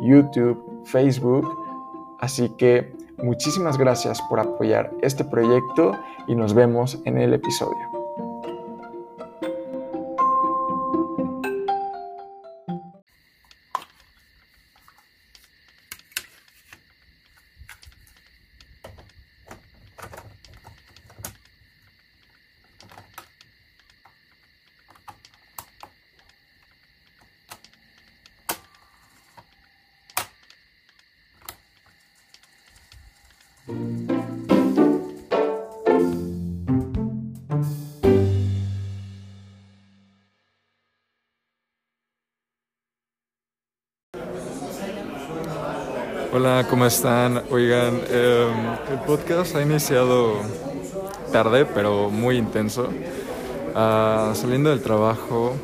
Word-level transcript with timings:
YouTube, 0.00 0.82
Facebook. 0.84 1.46
Así 2.18 2.50
que 2.50 2.94
muchísimas 3.18 3.78
gracias 3.78 4.20
por 4.28 4.40
apoyar 4.40 4.92
este 5.02 5.24
proyecto 5.24 5.92
y 6.26 6.34
nos 6.34 6.54
vemos 6.54 6.98
en 7.04 7.18
el 7.18 7.34
episodio. 7.34 7.95
Hola, 46.38 46.66
¿cómo 46.68 46.84
están? 46.84 47.44
Oigan, 47.50 47.94
em, 48.10 48.92
el 48.92 48.98
podcast 49.06 49.56
ha 49.56 49.62
iniciado 49.62 50.34
tarde, 51.32 51.64
pero 51.64 52.10
muy 52.10 52.36
intenso. 52.36 52.90
Ah, 53.74 54.32
saliendo 54.34 54.68
del 54.68 54.82
trabajo, 54.82 55.56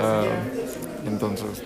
ah, 0.00 0.22
entonces. 1.08 1.64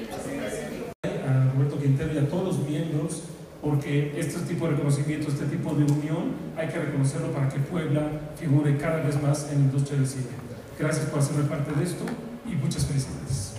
A 1.04 1.52
Roberto 1.52 1.78
Quintero 1.78 2.14
y 2.14 2.16
a 2.16 2.26
todos 2.30 2.44
los 2.44 2.58
miembros, 2.66 3.24
porque 3.60 4.18
este 4.18 4.40
tipo 4.48 4.64
de 4.64 4.70
reconocimiento, 4.70 5.28
este 5.28 5.44
tipo 5.44 5.74
de 5.74 5.84
unión, 5.84 6.32
hay 6.56 6.68
que 6.68 6.78
reconocerlo 6.78 7.32
para 7.32 7.50
que 7.50 7.58
Puebla 7.58 8.08
figure 8.40 8.78
cada 8.78 9.02
vez 9.02 9.22
más 9.22 9.52
en 9.52 9.58
la 9.58 9.64
industria 9.66 9.98
del 9.98 10.08
cine. 10.08 10.32
Gracias 10.78 11.04
por 11.10 11.18
hacerme 11.18 11.44
parte 11.44 11.78
de 11.78 11.84
esto 11.84 12.06
y 12.50 12.54
muchas 12.54 12.86
felicidades. 12.86 13.55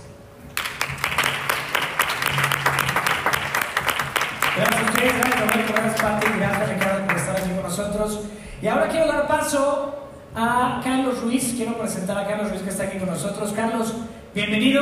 A 4.78 4.92
gracias 4.92 5.40
Roberto, 5.40 5.74
gracias 5.74 6.38
gracias 6.38 6.70
Ricardo 6.70 7.08
por 7.08 7.16
estar 7.16 7.38
aquí 7.38 7.50
con 7.50 7.64
nosotros. 7.64 8.20
Y 8.62 8.68
ahora 8.68 8.90
quiero 8.90 9.08
dar 9.08 9.28
paso 9.28 9.94
a 10.36 10.82
Carlos 10.84 11.22
Ruiz, 11.22 11.54
quiero 11.56 11.78
presentar 11.78 12.18
a 12.18 12.28
Carlos 12.28 12.50
Ruiz 12.50 12.62
que 12.62 12.70
está 12.70 12.84
aquí 12.84 12.98
con 13.00 13.10
nosotros. 13.10 13.54
Carlos, 13.54 13.94
bienvenido. 14.34 14.82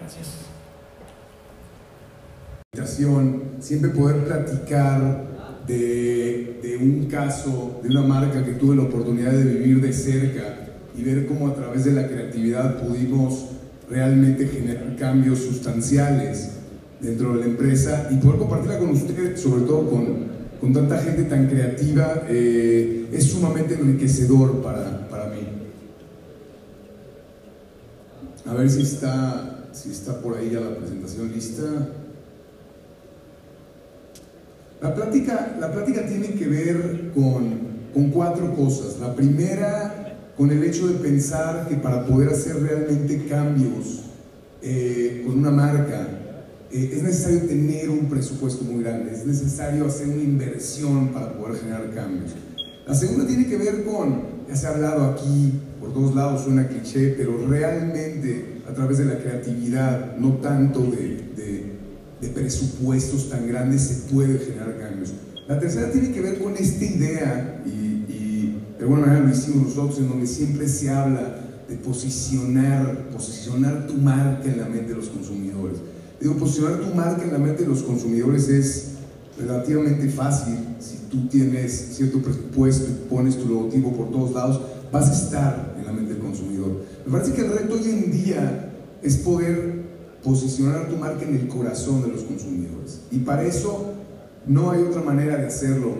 Gracias. 0.00 0.46
Siempre 3.60 3.90
poder 3.90 4.24
platicar 4.24 5.28
de, 5.66 6.60
de 6.62 6.76
un 6.78 7.06
caso, 7.06 7.80
de 7.82 7.90
una 7.90 8.02
marca 8.02 8.44
que 8.44 8.52
tuve 8.52 8.76
la 8.76 8.82
oportunidad 8.82 9.32
de 9.32 9.44
vivir 9.44 9.80
de 9.80 9.92
cerca 9.92 10.68
y 10.96 11.02
ver 11.02 11.26
cómo 11.26 11.48
a 11.48 11.54
través 11.54 11.84
de 11.84 11.92
la 11.92 12.08
creatividad 12.08 12.80
pudimos 12.80 13.59
realmente 13.90 14.46
generar 14.46 14.94
cambios 14.96 15.40
sustanciales 15.40 16.50
dentro 17.00 17.34
de 17.34 17.40
la 17.40 17.46
empresa 17.46 18.08
y 18.10 18.16
poder 18.16 18.38
compartirla 18.38 18.78
con 18.78 18.90
usted, 18.90 19.36
sobre 19.36 19.62
todo 19.62 19.90
con, 19.90 20.26
con 20.60 20.72
tanta 20.72 20.98
gente 20.98 21.24
tan 21.24 21.48
creativa, 21.48 22.22
eh, 22.28 23.08
es 23.12 23.24
sumamente 23.24 23.74
enriquecedor 23.74 24.62
para, 24.62 25.08
para 25.08 25.26
mí. 25.26 25.40
A 28.46 28.54
ver 28.54 28.70
si 28.70 28.82
está, 28.82 29.68
si 29.72 29.90
está 29.90 30.20
por 30.20 30.36
ahí 30.36 30.50
ya 30.52 30.60
la 30.60 30.76
presentación 30.76 31.32
lista. 31.32 31.62
La 34.80 34.94
plática, 34.94 35.56
la 35.60 35.70
plática 35.72 36.06
tiene 36.06 36.28
que 36.28 36.46
ver 36.46 37.10
con, 37.14 37.58
con 37.92 38.10
cuatro 38.10 38.54
cosas. 38.54 38.98
La 39.00 39.14
primera 39.14 39.99
con 40.40 40.50
el 40.50 40.64
hecho 40.64 40.88
de 40.88 40.94
pensar 40.94 41.68
que 41.68 41.74
para 41.74 42.06
poder 42.06 42.30
hacer 42.30 42.62
realmente 42.62 43.26
cambios 43.28 44.04
eh, 44.62 45.22
con 45.26 45.38
una 45.38 45.50
marca, 45.50 46.08
eh, 46.72 46.92
es 46.94 47.02
necesario 47.02 47.40
tener 47.40 47.90
un 47.90 48.06
presupuesto 48.08 48.64
muy 48.64 48.82
grande, 48.82 49.12
es 49.12 49.26
necesario 49.26 49.84
hacer 49.84 50.08
una 50.08 50.22
inversión 50.22 51.08
para 51.08 51.34
poder 51.34 51.60
generar 51.60 51.94
cambios. 51.94 52.30
La 52.86 52.94
segunda 52.94 53.26
tiene 53.26 53.48
que 53.48 53.58
ver 53.58 53.84
con, 53.84 54.22
ya 54.48 54.56
se 54.56 54.66
ha 54.66 54.70
hablado 54.70 55.10
aquí, 55.10 55.60
por 55.78 55.92
todos 55.92 56.14
lados 56.14 56.44
suena 56.44 56.68
cliché, 56.68 57.16
pero 57.18 57.46
realmente 57.46 58.62
a 58.66 58.72
través 58.72 58.96
de 58.96 59.04
la 59.04 59.18
creatividad, 59.18 60.16
no 60.16 60.38
tanto 60.38 60.80
de, 60.80 61.78
presupuestos 62.32 63.28
tan 63.28 63.46
grandes, 63.46 63.82
se 63.82 63.94
puede 64.10 64.38
generar 64.38 64.78
cambios. 64.78 65.12
La 65.46 65.60
tercera 65.60 65.90
tiene 65.90 66.12
que 66.12 66.22
ver 66.22 66.38
con 66.38 66.56
esta 66.56 66.82
idea, 66.82 67.62
de 68.80 68.86
alguna 68.86 69.02
manera 69.02 69.26
lo 69.26 69.30
hicimos 69.30 69.68
nosotros, 69.68 69.98
en 69.98 70.08
donde 70.08 70.26
siempre 70.26 70.66
se 70.66 70.88
habla 70.88 71.36
de 71.68 71.76
posicionar, 71.76 73.10
posicionar 73.12 73.86
tu 73.86 73.92
marca 73.92 74.50
en 74.50 74.58
la 74.58 74.64
mente 74.64 74.92
de 74.92 74.94
los 74.94 75.10
consumidores. 75.10 75.76
Digo, 76.18 76.36
posicionar 76.36 76.80
tu 76.80 76.94
marca 76.94 77.22
en 77.22 77.30
la 77.30 77.38
mente 77.38 77.64
de 77.64 77.68
los 77.68 77.82
consumidores 77.82 78.48
es 78.48 78.92
relativamente 79.38 80.08
fácil. 80.08 80.54
Si 80.78 80.96
tú 81.10 81.28
tienes 81.28 81.94
cierto 81.94 82.22
presupuesto 82.22 82.86
y 82.88 83.10
pones 83.10 83.36
tu 83.36 83.50
logotipo 83.50 83.92
por 83.92 84.10
todos 84.10 84.32
lados, 84.32 84.62
vas 84.90 85.10
a 85.10 85.12
estar 85.12 85.74
en 85.78 85.84
la 85.84 85.92
mente 85.92 86.14
del 86.14 86.22
consumidor. 86.22 86.80
Me 87.04 87.12
parece 87.12 87.34
que 87.34 87.42
el 87.42 87.52
reto 87.52 87.74
hoy 87.74 87.84
en 87.84 88.10
día 88.10 88.72
es 89.02 89.18
poder 89.18 89.82
posicionar 90.24 90.88
tu 90.88 90.96
marca 90.96 91.26
en 91.26 91.36
el 91.36 91.48
corazón 91.48 92.00
de 92.00 92.08
los 92.08 92.22
consumidores. 92.22 93.02
Y 93.10 93.18
para 93.18 93.44
eso 93.44 93.92
no 94.46 94.70
hay 94.70 94.80
otra 94.84 95.02
manera 95.02 95.36
de 95.36 95.48
hacerlo 95.48 95.96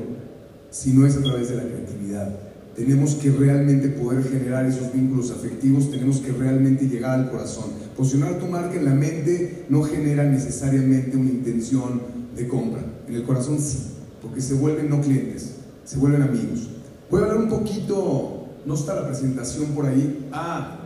si 0.70 0.94
no 0.94 1.06
es 1.06 1.14
a 1.18 1.20
través 1.20 1.50
de 1.50 1.56
la 1.56 1.64
creatividad 1.64 2.49
tenemos 2.76 3.14
que 3.16 3.30
realmente 3.30 3.88
poder 3.88 4.22
generar 4.24 4.64
esos 4.64 4.92
vínculos 4.92 5.30
afectivos, 5.30 5.90
tenemos 5.90 6.20
que 6.20 6.32
realmente 6.32 6.86
llegar 6.86 7.18
al 7.18 7.30
corazón. 7.30 7.66
Posicionar 7.96 8.38
tu 8.38 8.46
marca 8.46 8.76
en 8.76 8.84
la 8.84 8.94
mente 8.94 9.66
no 9.68 9.82
genera 9.82 10.24
necesariamente 10.24 11.16
una 11.16 11.30
intención 11.30 12.00
de 12.36 12.46
compra, 12.48 12.82
en 13.08 13.14
el 13.14 13.24
corazón 13.24 13.58
sí, 13.58 13.78
porque 14.22 14.40
se 14.40 14.54
vuelven 14.54 14.88
no 14.88 15.00
clientes, 15.00 15.56
se 15.84 15.98
vuelven 15.98 16.22
amigos. 16.22 16.68
Voy 17.10 17.20
a 17.20 17.24
hablar 17.24 17.38
un 17.38 17.48
poquito, 17.48 18.46
no 18.64 18.74
está 18.74 18.94
la 18.94 19.06
presentación 19.06 19.72
por 19.72 19.86
ahí, 19.86 20.28
ah, 20.32 20.78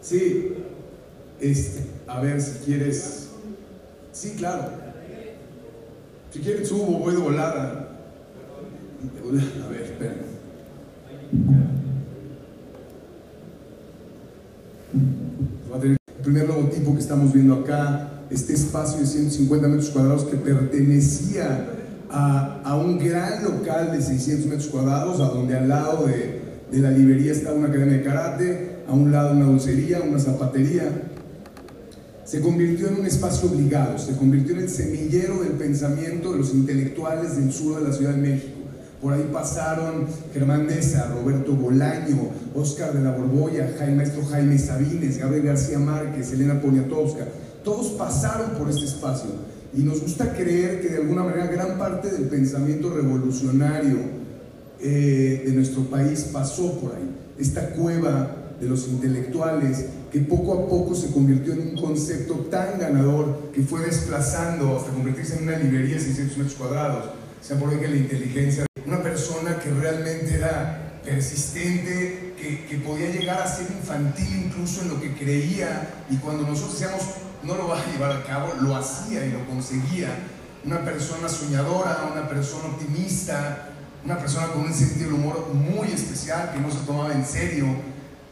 sí, 0.00 0.52
este, 1.40 1.84
a 2.06 2.20
ver 2.20 2.40
si 2.40 2.58
quieres, 2.64 3.28
sí, 4.12 4.34
claro, 4.36 4.70
si 6.30 6.40
quieres 6.40 6.68
subo, 6.68 6.98
voy 6.98 7.14
de 7.14 7.20
volada. 7.20 7.82
A 9.64 9.68
ver, 9.68 10.25
El 15.82 15.96
primer 16.22 16.48
logotipo 16.48 16.94
que 16.94 17.00
estamos 17.00 17.32
viendo 17.32 17.54
acá, 17.54 18.24
este 18.30 18.54
espacio 18.54 19.00
de 19.00 19.06
150 19.06 19.68
metros 19.68 19.90
cuadrados 19.90 20.24
que 20.24 20.36
pertenecía 20.36 21.68
a, 22.10 22.60
a, 22.64 22.76
un 22.76 22.98
gran 22.98 23.44
local 23.44 23.92
de 23.92 24.02
600 24.02 24.46
metros 24.46 24.68
cuadrados, 24.68 25.20
a 25.20 25.28
donde 25.28 25.56
al 25.56 25.68
lado 25.68 26.06
de, 26.06 26.40
de 26.70 26.78
la 26.78 26.90
librería 26.90 27.32
estaba 27.32 27.56
una 27.56 27.68
academia 27.68 27.98
de 27.98 28.02
karate, 28.02 28.76
a 28.88 28.92
un 28.92 29.12
lado 29.12 29.32
una 29.32 29.46
dulcería, 29.46 30.00
una 30.00 30.18
zapatería. 30.18 30.84
Se 32.24 32.40
convirtió 32.40 32.88
en 32.88 33.00
un 33.00 33.06
espacio 33.06 33.48
obligado, 33.48 33.98
se 33.98 34.16
convirtió 34.16 34.54
en 34.54 34.62
el 34.62 34.68
semillero 34.68 35.42
del 35.42 35.52
pensamiento 35.52 36.32
de 36.32 36.38
los 36.38 36.52
intelectuales 36.54 37.36
del 37.36 37.52
sur 37.52 37.78
de 37.78 37.88
la 37.88 37.94
Ciudad 37.94 38.12
de 38.12 38.20
México. 38.20 38.55
Por 39.06 39.14
ahí 39.14 39.30
pasaron 39.32 40.04
Germán 40.34 40.66
Mesa, 40.66 41.06
Roberto 41.14 41.52
Bolaño, 41.52 42.28
Oscar 42.56 42.92
de 42.92 43.04
la 43.04 43.12
Borbolla, 43.12 43.72
Jaime, 43.78 43.98
maestro 43.98 44.24
Jaime 44.24 44.58
Sabines, 44.58 45.18
Gabriel 45.18 45.44
García 45.44 45.78
Márquez, 45.78 46.32
Elena 46.32 46.60
Poniatowska. 46.60 47.24
Todos 47.62 47.92
pasaron 47.92 48.58
por 48.58 48.68
este 48.68 48.84
espacio 48.84 49.30
y 49.72 49.82
nos 49.82 50.00
gusta 50.00 50.32
creer 50.32 50.80
que 50.80 50.88
de 50.88 50.96
alguna 50.96 51.22
manera 51.22 51.46
gran 51.46 51.78
parte 51.78 52.10
del 52.10 52.24
pensamiento 52.24 52.90
revolucionario 52.90 53.96
eh, 54.80 55.44
de 55.46 55.52
nuestro 55.52 55.84
país 55.84 56.28
pasó 56.32 56.72
por 56.80 56.96
ahí. 56.96 57.08
Esta 57.38 57.70
cueva 57.74 58.56
de 58.60 58.68
los 58.68 58.88
intelectuales, 58.88 59.84
que 60.10 60.18
poco 60.18 60.52
a 60.52 60.68
poco 60.68 60.96
se 60.96 61.12
convirtió 61.12 61.52
en 61.52 61.60
un 61.60 61.76
concepto 61.76 62.34
tan 62.50 62.80
ganador 62.80 63.52
que 63.54 63.62
fue 63.62 63.86
desplazando 63.86 64.76
hasta 64.76 64.90
convertirse 64.90 65.36
en 65.36 65.44
una 65.44 65.58
librería 65.58 65.94
de 65.94 66.00
600 66.00 66.38
metros 66.38 66.56
cuadrados. 66.56 67.04
Se 67.40 67.54
por 67.54 67.78
que 67.78 67.86
la 67.86 67.96
inteligencia, 67.96 68.65
una 68.86 69.02
persona 69.02 69.58
que 69.58 69.70
realmente 69.70 70.34
era 70.34 71.00
persistente, 71.04 72.34
que, 72.38 72.66
que, 72.66 72.76
podía 72.78 73.10
llegar 73.10 73.40
a 73.40 73.46
ser 73.46 73.66
infantil 73.70 74.44
incluso 74.46 74.82
en 74.82 74.88
lo 74.90 75.00
que 75.00 75.14
creía, 75.14 76.04
y 76.08 76.16
cuando 76.16 76.46
nosotros 76.46 76.78
decíamos, 76.78 77.02
no 77.42 77.54
lo 77.54 77.68
va 77.68 77.80
a 77.80 77.86
llevar 77.92 78.12
a 78.12 78.24
cabo, 78.24 78.54
lo 78.60 78.76
hacía 78.76 79.24
y 79.24 79.32
lo 79.32 79.44
conseguía. 79.46 80.08
Una 80.64 80.84
persona 80.84 81.28
soñadora, 81.28 82.08
una 82.12 82.28
persona 82.28 82.66
optimista, 82.66 83.68
una 84.04 84.18
persona 84.18 84.48
con 84.48 84.62
un 84.62 84.74
sentido 84.74 85.10
de 85.10 85.14
humor 85.14 85.48
muy 85.54 85.88
especial 85.88 86.52
que 86.52 86.60
no 86.60 86.70
se 86.70 86.78
tomaba 86.78 87.12
en 87.12 87.24
serio 87.24 87.66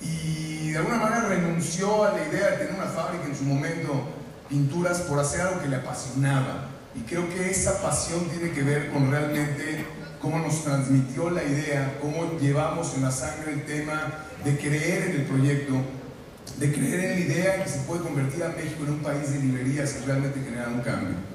y 0.00 0.70
de 0.70 0.78
alguna 0.78 0.98
manera 0.98 1.28
renunció 1.28 2.04
a 2.04 2.12
la 2.12 2.26
idea 2.26 2.50
de 2.50 2.56
tener 2.58 2.74
una 2.74 2.86
fábrica 2.86 3.24
en 3.26 3.36
su 3.36 3.44
momento, 3.44 4.08
pinturas, 4.48 5.00
por 5.00 5.18
hacer 5.18 5.40
algo 5.42 5.60
que 5.60 5.68
le 5.68 5.76
apasionaba. 5.76 6.68
Y 6.94 7.00
creo 7.00 7.28
que 7.28 7.50
esa 7.50 7.80
pasión 7.82 8.28
tiene 8.28 8.52
que 8.52 8.62
ver 8.62 8.90
con 8.92 9.10
realmente 9.10 9.84
cómo 10.24 10.40
nos 10.40 10.64
transmitió 10.64 11.30
la 11.30 11.44
idea, 11.44 11.98
cómo 12.00 12.38
llevamos 12.40 12.94
en 12.96 13.02
la 13.02 13.12
sangre 13.12 13.52
el 13.52 13.64
tema 13.64 14.24
de 14.44 14.58
creer 14.58 15.10
en 15.10 15.20
el 15.20 15.26
proyecto, 15.26 15.74
de 16.58 16.72
creer 16.72 17.04
en 17.04 17.10
la 17.10 17.20
idea 17.20 17.62
que 17.62 17.70
se 17.70 17.78
puede 17.80 18.02
convertir 18.02 18.42
a 18.42 18.48
México 18.48 18.84
en 18.84 18.94
un 18.94 19.00
país 19.00 19.30
de 19.30 19.38
librerías 19.38 19.94
y 20.02 20.06
realmente 20.06 20.40
generar 20.40 20.68
un 20.68 20.80
cambio 20.80 21.34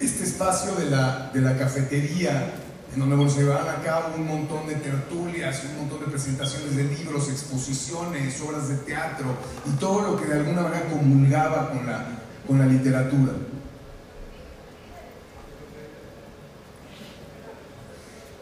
este 0.00 0.24
espacio 0.24 0.74
de 0.76 0.90
la, 0.90 1.30
de 1.32 1.40
la 1.42 1.56
cafetería, 1.56 2.50
en 2.94 3.00
donde 3.08 3.30
se 3.30 3.44
van 3.44 3.68
a 3.68 3.82
cabo 3.84 4.14
un 4.16 4.26
montón 4.26 4.66
de 4.66 4.74
tertulias, 4.76 5.62
un 5.70 5.82
montón 5.82 6.00
de 6.00 6.06
presentaciones 6.06 6.74
de 6.74 6.84
libros, 6.84 7.28
exposiciones, 7.28 8.40
obras 8.40 8.68
de 8.68 8.76
teatro 8.76 9.26
y 9.66 9.78
todo 9.78 10.00
lo 10.00 10.16
que 10.20 10.26
de 10.26 10.40
alguna 10.40 10.62
manera 10.62 10.86
comulgaba 10.86 11.70
con 11.70 11.86
la, 11.86 12.06
con 12.46 12.58
la 12.58 12.66
literatura. 12.66 13.32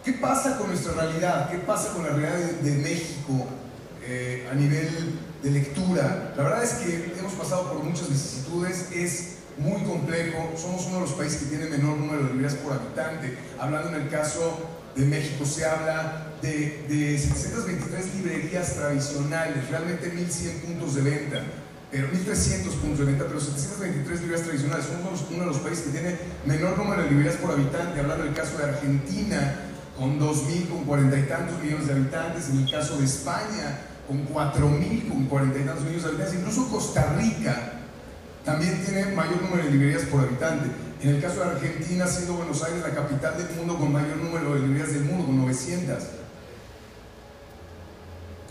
¿Qué 0.08 0.14
pasa 0.14 0.56
con 0.56 0.68
nuestra 0.68 0.94
realidad? 0.94 1.50
¿Qué 1.50 1.58
pasa 1.58 1.92
con 1.92 2.02
la 2.02 2.08
realidad 2.08 2.38
de, 2.62 2.70
México 2.76 3.46
eh, 4.02 4.48
a 4.50 4.54
nivel 4.54 4.88
de 5.42 5.50
lectura? 5.50 6.32
La 6.34 6.44
verdad 6.44 6.64
es 6.64 6.70
que 6.76 7.12
hemos 7.18 7.34
pasado 7.34 7.70
por 7.70 7.84
muchas 7.84 8.08
vicisitudes, 8.08 8.88
es 8.90 9.34
muy 9.58 9.82
complejo. 9.82 10.54
Somos 10.56 10.86
uno 10.86 10.94
de 10.94 11.00
los 11.02 11.12
países 11.12 11.42
que 11.42 11.54
tiene 11.54 11.66
menor 11.66 11.98
número 11.98 12.22
de 12.22 12.28
librerías 12.30 12.54
por 12.54 12.72
habitante. 12.72 13.36
Hablando 13.60 13.90
en 13.90 13.96
el 13.96 14.08
caso 14.08 14.70
de 14.96 15.04
México, 15.04 15.44
se 15.44 15.66
habla 15.66 16.28
de, 16.40 16.86
de 16.88 17.18
723 17.18 18.14
librerías 18.14 18.76
tradicionales, 18.76 19.68
realmente 19.68 20.10
1.100 20.10 20.60
puntos 20.62 20.94
de 20.94 21.02
venta 21.02 21.42
pero 21.90 22.06
1.300 22.08 22.64
puntos 22.80 22.98
de 22.98 23.04
venta, 23.06 23.24
pero 23.26 23.40
723 23.40 24.20
librerías 24.20 24.46
tradicionales. 24.46 24.86
Somos 24.86 25.24
uno 25.30 25.40
de 25.40 25.46
los 25.46 25.56
países 25.58 25.86
que 25.86 25.90
tiene 25.90 26.18
menor 26.44 26.76
número 26.76 27.02
de 27.02 27.10
librerías 27.10 27.36
por 27.36 27.52
habitante. 27.52 28.00
Hablando 28.00 28.24
del 28.24 28.34
caso 28.34 28.58
de 28.58 28.64
Argentina, 28.64 29.67
con 29.98 30.18
2.000, 30.18 30.68
con 30.68 30.84
cuarenta 30.84 31.18
y 31.18 31.22
tantos 31.24 31.60
millones 31.62 31.88
de 31.88 31.94
habitantes. 31.94 32.48
En 32.50 32.58
el 32.58 32.70
caso 32.70 32.98
de 32.98 33.04
España, 33.04 33.80
con 34.06 34.26
4.000, 34.28 35.08
con 35.08 35.26
cuarenta 35.26 35.58
y 35.58 35.64
tantos 35.64 35.84
millones 35.84 36.02
de 36.04 36.08
habitantes. 36.08 36.38
Incluso 36.38 36.68
Costa 36.68 37.16
Rica, 37.18 37.72
también 38.44 38.82
tiene 38.84 39.12
mayor 39.14 39.42
número 39.42 39.64
de 39.64 39.70
librerías 39.70 40.04
por 40.04 40.20
habitante. 40.24 40.70
En 41.02 41.10
el 41.10 41.20
caso 41.20 41.40
de 41.40 41.50
Argentina, 41.50 42.06
siendo 42.06 42.34
Buenos 42.34 42.62
Aires 42.62 42.82
la 42.82 42.94
capital 42.94 43.36
del 43.36 43.56
mundo 43.56 43.76
con 43.76 43.92
mayor 43.92 44.16
número 44.16 44.54
de 44.54 44.60
librerías 44.60 44.94
del 44.94 45.04
mundo, 45.04 45.26
con 45.26 45.36
900. 45.38 46.17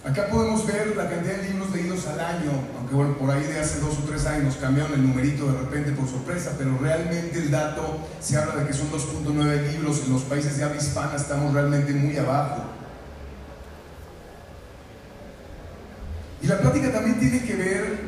Acá 0.06 0.28
podemos 0.28 0.66
ver 0.66 0.96
la 0.96 1.10
cantidad 1.10 1.38
de 1.38 1.50
libros 1.50 1.72
leídos 1.72 2.08
al 2.08 2.20
año, 2.20 2.52
aunque 2.78 2.96
bueno, 2.96 3.18
por 3.18 3.30
ahí 3.32 3.44
de 3.44 3.60
hace 3.60 3.80
dos 3.80 3.98
o 3.98 4.04
tres 4.08 4.26
años 4.26 4.56
cambiaron 4.56 4.94
el 4.94 5.06
numerito 5.06 5.52
de 5.52 5.60
repente 5.60 5.92
por 5.92 6.08
sorpresa, 6.08 6.54
pero 6.58 6.78
realmente 6.78 7.40
el 7.40 7.52
dato 7.52 8.08
se 8.22 8.38
habla 8.38 8.56
de 8.62 8.68
que 8.68 8.74
son 8.74 8.92
2.9 8.92 9.72
libros, 9.72 10.04
en 10.06 10.14
los 10.14 10.22
países 10.24 10.58
de 10.58 10.64
habla 10.64 10.78
hispana 10.78 11.16
estamos 11.16 11.54
realmente 11.54 11.94
muy 11.94 12.16
abajo. 12.16 12.64
Y 16.42 16.48
la 16.48 16.60
plática 16.60 16.92
también 16.92 17.20
tiene 17.20 17.44
que 17.44 17.56
ver 17.56 18.00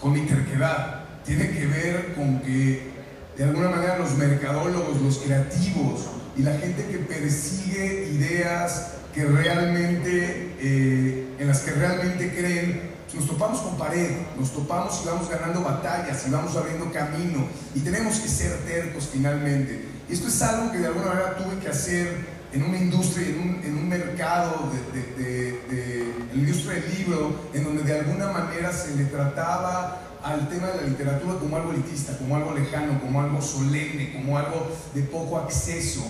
con 0.00 0.12
mi 0.12 0.26
terquedad, 0.26 1.04
tiene 1.24 1.50
que 1.50 1.66
ver 1.66 2.14
con 2.14 2.40
que 2.40 2.90
de 3.36 3.44
alguna 3.44 3.68
manera 3.68 3.98
los 3.98 4.16
mercadólogos, 4.16 5.00
los 5.00 5.18
creativos 5.18 6.17
y 6.38 6.42
la 6.42 6.56
gente 6.56 6.86
que 6.86 6.98
persigue 6.98 8.10
ideas 8.12 8.92
que 9.12 9.24
realmente, 9.24 10.54
eh, 10.60 11.34
en 11.36 11.48
las 11.48 11.60
que 11.60 11.72
realmente 11.72 12.32
creen, 12.32 12.96
nos 13.12 13.26
topamos 13.26 13.60
con 13.60 13.76
pared, 13.76 14.10
nos 14.38 14.52
topamos 14.52 15.00
y 15.02 15.08
vamos 15.08 15.28
ganando 15.28 15.62
batallas 15.62 16.24
y 16.26 16.30
vamos 16.30 16.54
abriendo 16.56 16.92
camino 16.92 17.48
y 17.74 17.80
tenemos 17.80 18.20
que 18.20 18.28
ser 18.28 18.52
tercos 18.58 19.08
finalmente. 19.12 19.84
Y 20.08 20.12
esto 20.12 20.28
es 20.28 20.40
algo 20.42 20.70
que 20.70 20.78
de 20.78 20.86
alguna 20.86 21.06
manera 21.06 21.36
tuve 21.36 21.58
que 21.58 21.68
hacer 21.68 22.38
en 22.52 22.62
una 22.62 22.78
industria, 22.78 23.28
en 23.28 23.40
un, 23.40 23.64
en 23.64 23.76
un 23.76 23.88
mercado 23.88 24.70
de, 24.94 25.22
de, 25.22 25.52
de, 25.68 26.14
la 26.32 26.38
industria 26.38 26.74
del 26.74 26.98
libro, 26.98 27.50
en 27.52 27.64
donde 27.64 27.82
de 27.82 27.98
alguna 27.98 28.28
manera 28.28 28.72
se 28.72 28.94
le 28.94 29.04
trataba 29.06 30.02
al 30.22 30.48
tema 30.48 30.68
de 30.68 30.76
la 30.76 30.82
literatura 30.82 31.38
como 31.40 31.56
algo 31.56 31.72
elitista, 31.72 32.16
como 32.16 32.36
algo 32.36 32.54
lejano, 32.54 33.00
como 33.00 33.20
algo 33.20 33.42
solemne, 33.42 34.12
como 34.12 34.38
algo 34.38 34.70
de 34.94 35.02
poco 35.02 35.38
acceso. 35.38 36.06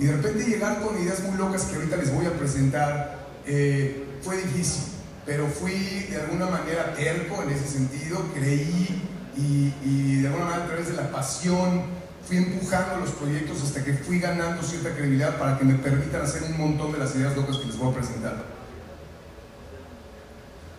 Y 0.00 0.06
de 0.06 0.12
repente 0.12 0.44
llegar 0.44 0.80
con 0.80 0.98
ideas 0.98 1.22
muy 1.24 1.36
locas 1.36 1.64
que 1.64 1.76
ahorita 1.76 1.98
les 1.98 2.10
voy 2.14 2.24
a 2.24 2.32
presentar 2.32 3.18
eh, 3.46 4.06
fue 4.22 4.38
difícil, 4.38 4.84
pero 5.26 5.46
fui 5.46 5.74
de 6.10 6.22
alguna 6.22 6.46
manera 6.46 6.94
terco 6.94 7.42
en 7.42 7.50
ese 7.50 7.68
sentido, 7.68 8.24
creí 8.34 9.02
y, 9.36 10.22
de 10.22 10.28
alguna 10.28 10.46
manera 10.46 10.64
a 10.64 10.66
través 10.68 10.88
de 10.88 10.94
la 10.94 11.10
pasión 11.10 11.82
fui 12.26 12.38
empujando 12.38 12.96
los 12.96 13.10
proyectos 13.10 13.62
hasta 13.62 13.84
que 13.84 13.92
fui 13.92 14.18
ganando 14.18 14.62
cierta 14.62 14.90
credibilidad 14.94 15.38
para 15.38 15.58
que 15.58 15.66
me 15.66 15.74
permitan 15.74 16.22
hacer 16.22 16.44
un 16.44 16.56
montón 16.56 16.92
de 16.92 16.98
las 16.98 17.14
ideas 17.14 17.36
locas 17.36 17.58
que 17.58 17.66
les 17.66 17.76
voy 17.76 17.92
a 17.92 17.94
presentar. 17.94 18.44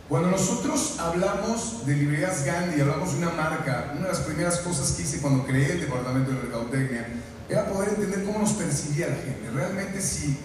Cuando 0.09 0.31
nosotros 0.31 0.97
hablamos 0.99 1.85
de 1.85 1.95
librerías 1.95 2.43
Gandhi, 2.43 2.81
hablamos 2.81 3.13
de 3.13 3.17
una 3.19 3.31
marca, 3.31 3.91
una 3.93 4.07
de 4.07 4.13
las 4.13 4.21
primeras 4.21 4.57
cosas 4.59 4.91
que 4.93 5.03
hice 5.03 5.19
cuando 5.19 5.45
creé 5.45 5.73
el 5.73 5.81
departamento 5.81 6.31
de 6.31 6.37
mercadotecnia 6.37 7.07
era 7.51 7.65
poder 7.65 7.89
entender 7.89 8.23
cómo 8.23 8.39
nos 8.39 8.53
percibía 8.53 9.07
la 9.07 9.15
gente. 9.15 9.49
Realmente 9.53 10.01
si, 10.01 10.37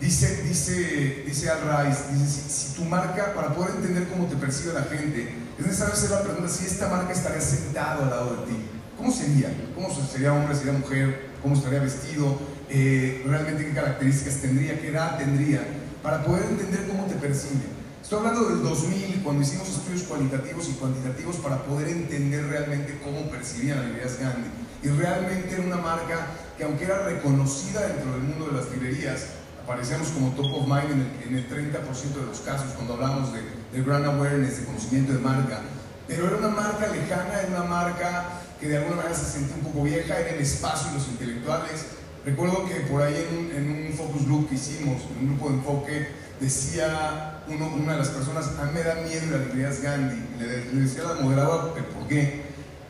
dice, 0.00 0.42
dice, 0.44 1.24
dice 1.26 1.50
Al 1.50 1.58
Rice, 1.62 2.00
dice, 2.12 2.26
si, 2.26 2.50
si, 2.50 2.74
tu 2.74 2.84
marca, 2.84 3.34
para 3.34 3.52
poder 3.52 3.74
entender 3.76 4.06
cómo 4.08 4.26
te 4.26 4.36
percibe 4.36 4.72
la 4.72 4.84
gente, 4.84 5.34
es 5.58 5.66
necesario 5.66 5.94
hacer 5.94 6.10
la 6.10 6.22
pregunta 6.22 6.48
si 6.48 6.66
esta 6.66 6.88
marca 6.88 7.12
estaría 7.12 7.40
sentado 7.40 8.04
al 8.04 8.10
lado 8.10 8.36
de 8.36 8.52
ti. 8.52 8.58
¿Cómo 8.96 9.10
sería? 9.10 9.48
¿Cómo 9.74 9.88
sería 9.90 10.32
hombre, 10.32 10.54
sería 10.54 10.72
mujer? 10.74 11.30
¿Cómo 11.42 11.56
estaría 11.56 11.80
vestido? 11.80 12.38
Eh, 12.68 13.24
¿Realmente 13.26 13.66
qué 13.66 13.72
características 13.72 14.36
tendría? 14.36 14.80
¿Qué 14.80 14.88
edad 14.88 15.18
tendría? 15.18 15.60
Para 16.02 16.22
poder 16.24 16.44
entender 16.44 16.86
cómo 16.86 17.06
te 17.06 17.16
percibe. 17.16 17.74
Estoy 18.00 18.18
hablando 18.18 18.48
del 18.50 18.62
2000, 18.62 19.22
cuando 19.24 19.42
hicimos 19.42 19.68
estudios 19.68 20.02
cualitativos 20.02 20.68
y 20.68 20.72
cuantitativos 20.72 21.36
para 21.36 21.64
poder 21.64 21.88
entender 21.88 22.46
realmente 22.46 23.00
cómo 23.02 23.28
percibían 23.30 23.78
las 23.78 23.86
librerías 23.86 24.20
Gandhi. 24.20 24.50
Y 24.82 24.88
realmente 24.88 25.54
era 25.54 25.62
una 25.62 25.78
marca 25.78 26.26
que 26.56 26.64
aunque 26.64 26.84
era 26.84 27.04
reconocida 27.04 27.86
dentro 27.88 28.12
del 28.12 28.22
mundo 28.22 28.46
de 28.46 28.52
las 28.52 28.70
librerías, 28.70 29.26
aparecemos 29.62 30.08
como 30.08 30.30
top 30.32 30.54
of 30.54 30.66
mind 30.66 30.90
en 31.26 31.34
el, 31.34 31.48
30% 31.48 32.20
de 32.20 32.26
los 32.26 32.40
casos 32.40 32.72
cuando 32.74 32.94
hablamos 32.94 33.32
de, 33.32 33.40
de 33.72 33.82
brand 33.82 34.04
awareness, 34.04 34.60
de 34.60 34.64
conocimiento 34.66 35.12
de 35.12 35.18
marca. 35.18 35.60
Pero 36.06 36.28
era 36.28 36.36
una 36.36 36.48
marca 36.48 36.86
lejana, 36.88 37.40
era 37.40 37.48
una 37.48 37.64
marca 37.64 38.24
que 38.60 38.68
de 38.68 38.76
alguna 38.76 38.96
manera 38.96 39.14
se 39.14 39.24
sentía 39.24 39.56
un 39.56 39.62
poco 39.62 39.84
vieja, 39.84 40.18
era 40.18 40.30
el 40.30 40.40
espacio 40.40 40.90
y 40.90 40.94
los 40.94 41.08
intelectuales. 41.08 41.86
Recuerdo 42.24 42.66
que 42.66 42.74
por 42.90 43.02
ahí 43.02 43.50
en 43.54 43.86
un, 43.86 43.92
focus 43.92 44.24
group 44.26 44.48
que 44.48 44.54
hicimos, 44.54 45.02
en 45.10 45.28
un 45.28 45.36
grupo 45.36 45.48
de 45.50 45.54
enfoque, 45.56 46.08
decía 46.40 47.42
una 47.46 47.92
de 47.92 47.98
las 47.98 48.08
personas, 48.08 48.46
a 48.58 48.64
mí 48.64 48.70
me 48.74 48.82
da 48.82 48.94
miedo 48.96 49.22
las 49.30 49.40
librerías 49.46 49.82
Gandhi. 49.82 50.22
Le, 50.38 50.80
decía 50.80 51.02
a 51.04 51.14
la 51.14 51.20
moderadora, 51.20 51.74
¿por 51.74 52.08
qué? 52.08 52.43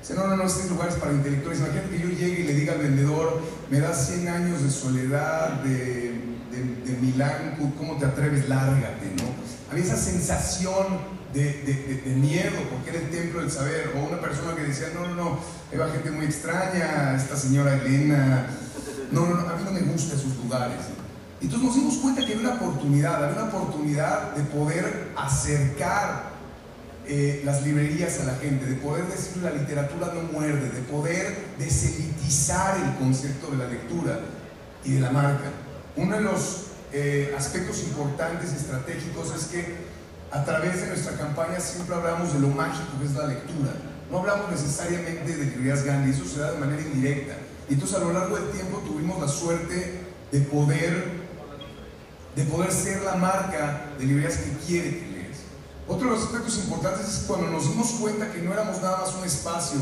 Dice, 0.05 0.17
no, 0.17 0.27
no, 0.27 0.37
no, 0.37 0.45
este 0.45 0.69
lugar 0.69 0.91
es 0.91 0.97
para 0.97 1.13
intelectuales. 1.13 1.61
Imagínate 1.61 1.89
que 1.89 1.99
yo 1.99 2.09
llegue 2.11 2.41
y 2.41 2.43
le 2.43 2.53
diga 2.53 2.75
al 2.75 2.81
vendedor, 2.81 3.41
me 3.71 3.81
da 3.81 3.95
100 3.95 4.29
años 4.29 4.63
de 4.63 4.71
soledad, 4.71 5.63
de, 5.63 6.21
de, 6.51 6.93
de 6.93 6.99
Milán, 7.01 7.57
¿cómo 7.79 7.97
te 7.97 8.05
atreves? 8.05 8.47
Lárgate, 8.47 9.07
¿no? 9.17 9.25
Había 9.71 9.83
esa 9.83 9.97
sensación 9.97 10.99
de, 11.33 12.03
de, 12.05 12.15
miedo, 12.17 12.53
porque 12.71 12.91
era 12.91 12.99
el 12.99 13.09
templo 13.09 13.41
del 13.41 13.51
saber, 13.51 13.95
o 13.97 14.07
una 14.07 14.21
persona 14.21 14.55
que 14.55 14.65
decía, 14.65 14.89
no, 14.95 15.09
no, 15.09 15.15
no, 15.15 15.39
era 15.73 15.89
gente 15.89 16.11
muy 16.11 16.27
extraña, 16.27 17.17
esta 17.17 17.35
señora 17.35 17.75
Elena, 17.75 18.47
no, 19.11 19.27
no, 19.27 19.37
no, 19.37 19.49
a 19.49 19.57
mí 19.57 19.65
no 19.65 19.71
me 19.71 19.81
gustan 19.91 20.19
esos 20.19 20.37
lugares. 20.37 20.81
Entonces 21.41 21.67
nos 21.67 21.77
dimos 21.77 21.95
cuenta 21.97 22.27
que 22.27 22.35
había 22.35 22.51
una 22.51 22.57
oportunidad, 22.57 23.25
había 23.25 23.43
una 23.43 23.57
oportunidad 23.57 24.33
de 24.37 24.43
poder 24.43 25.13
acercar 25.17 26.34
eh, 27.07 27.43
las 27.45 27.63
librerías 27.63 28.21
a 28.21 28.25
la 28.25 28.35
gente, 28.37 28.65
de 28.65 28.77
poder 28.77 29.05
decir 29.07 29.43
la 29.43 29.51
literatura 29.51 30.13
no 30.15 30.23
muerde, 30.33 30.71
de 30.71 30.81
poder 30.83 31.37
deselitizar 31.59 32.77
el 32.79 32.97
concepto 32.97 33.51
de 33.51 33.59
la 33.59 33.67
lectura 33.67 34.21
y 34.85 34.93
de 34.95 35.01
la 35.01 35.11
marca. 35.11 35.51
Uno 35.97 36.17
de 36.17 36.23
los 36.23 36.65
eh, 36.93 37.35
aspectos 37.37 37.83
importantes, 37.83 38.53
estratégicos, 38.53 39.35
es 39.37 39.47
que 39.49 39.65
a 40.31 40.45
través 40.45 40.81
de 40.81 40.89
nuestra 40.89 41.13
campaña 41.17 41.61
siempre 41.61 41.95
hablamos 41.95 42.33
de 42.33 42.41
lo 42.41 42.49
mágico 42.49 42.99
que 42.99 43.07
es 43.07 43.15
la 43.15 43.27
lectura. 43.27 43.73
No 44.11 44.21
hablamos 44.21 44.51
necesariamente 44.51 45.37
de 45.37 45.45
librerías 45.45 45.85
Gandhi, 45.85 46.11
eso 46.11 46.25
se 46.25 46.41
da 46.41 46.53
de 46.53 46.59
manera 46.59 46.83
indirecta. 46.83 47.35
Y 47.69 47.75
entonces 47.75 47.97
a 47.97 48.01
lo 48.01 48.13
largo 48.13 48.37
del 48.37 48.51
tiempo 48.51 48.79
tuvimos 48.79 49.21
la 49.21 49.29
suerte 49.29 50.01
de 50.33 50.41
poder, 50.41 51.05
de 52.35 52.45
poder 52.45 52.73
ser 52.73 53.03
la 53.03 53.17
marca 53.17 53.91
de 53.99 54.07
librerías 54.07 54.39
que 54.39 54.67
quiere. 54.67 55.14
Otro 55.87 56.09
de 56.09 56.17
los 56.17 56.25
aspectos 56.25 56.57
importantes 56.59 57.09
es 57.09 57.25
cuando 57.27 57.49
nos 57.49 57.69
dimos 57.69 57.89
cuenta 58.01 58.33
que 58.33 58.41
no 58.41 58.53
éramos 58.53 58.81
nada 58.81 58.99
más 58.99 59.15
un 59.15 59.25
espacio 59.25 59.81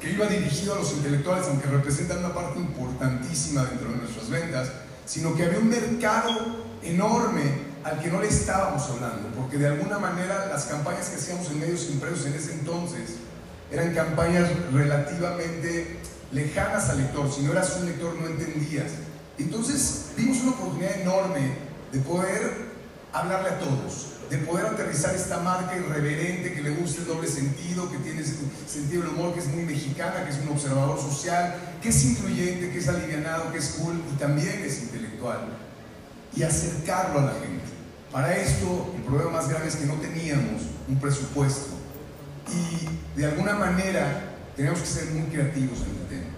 que 0.00 0.12
iba 0.12 0.26
dirigido 0.26 0.74
a 0.74 0.78
los 0.78 0.92
intelectuales, 0.92 1.46
aunque 1.48 1.66
representan 1.66 2.18
una 2.18 2.34
parte 2.34 2.60
importantísima 2.60 3.64
dentro 3.64 3.90
de 3.90 3.96
nuestras 3.96 4.28
ventas, 4.28 4.68
sino 5.06 5.34
que 5.34 5.44
había 5.44 5.58
un 5.58 5.70
mercado 5.70 6.30
enorme 6.82 7.74
al 7.84 8.00
que 8.00 8.10
no 8.10 8.20
le 8.20 8.28
estábamos 8.28 8.82
hablando, 8.90 9.28
porque 9.36 9.56
de 9.56 9.66
alguna 9.66 9.98
manera 9.98 10.46
las 10.46 10.64
campañas 10.64 11.08
que 11.08 11.16
hacíamos 11.16 11.50
en 11.50 11.60
medios 11.60 11.88
impresos 11.90 12.26
en 12.26 12.34
ese 12.34 12.52
entonces 12.52 13.16
eran 13.70 13.94
campañas 13.94 14.50
relativamente 14.72 15.98
lejanas 16.32 16.90
al 16.90 16.98
lector, 16.98 17.32
si 17.32 17.42
no 17.42 17.52
eras 17.52 17.76
un 17.80 17.86
lector 17.86 18.14
no 18.14 18.26
entendías. 18.26 18.92
Entonces 19.38 20.06
vimos 20.16 20.42
una 20.42 20.52
oportunidad 20.52 21.00
enorme 21.00 21.56
de 21.92 21.98
poder 22.00 22.74
hablarle 23.12 23.50
a 23.50 23.58
todos, 23.58 24.13
de 24.30 24.38
poder 24.38 24.66
aterrizar 24.66 25.14
esta 25.14 25.38
marca 25.38 25.76
irreverente 25.76 26.52
que 26.52 26.62
le 26.62 26.70
gusta 26.70 27.02
el 27.02 27.06
doble 27.06 27.28
sentido, 27.28 27.90
que 27.90 27.98
tiene 27.98 28.22
sentido 28.24 29.02
del 29.02 29.12
humor, 29.12 29.34
que 29.34 29.40
es 29.40 29.48
muy 29.48 29.64
mexicana, 29.64 30.24
que 30.24 30.30
es 30.30 30.38
un 30.38 30.48
observador 30.48 30.98
social, 31.00 31.54
que 31.82 31.90
es 31.90 32.04
incluyente, 32.04 32.70
que 32.70 32.78
es 32.78 32.88
alivianado, 32.88 33.52
que 33.52 33.58
es 33.58 33.76
cool 33.78 34.00
y 34.12 34.16
también 34.16 34.62
es 34.64 34.82
intelectual. 34.82 35.40
Y 36.34 36.42
acercarlo 36.42 37.20
a 37.20 37.24
la 37.26 37.32
gente. 37.32 37.62
Para 38.10 38.36
esto, 38.36 38.92
el 38.96 39.02
problema 39.02 39.30
más 39.30 39.48
grave 39.48 39.68
es 39.68 39.76
que 39.76 39.86
no 39.86 39.94
teníamos 39.94 40.62
un 40.88 40.98
presupuesto. 41.00 41.74
Y 42.48 43.18
de 43.18 43.26
alguna 43.26 43.54
manera 43.54 44.34
teníamos 44.56 44.80
que 44.80 44.86
ser 44.86 45.06
muy 45.10 45.28
creativos 45.30 45.78
en 45.80 46.00
el 46.00 46.08
tema. 46.08 46.30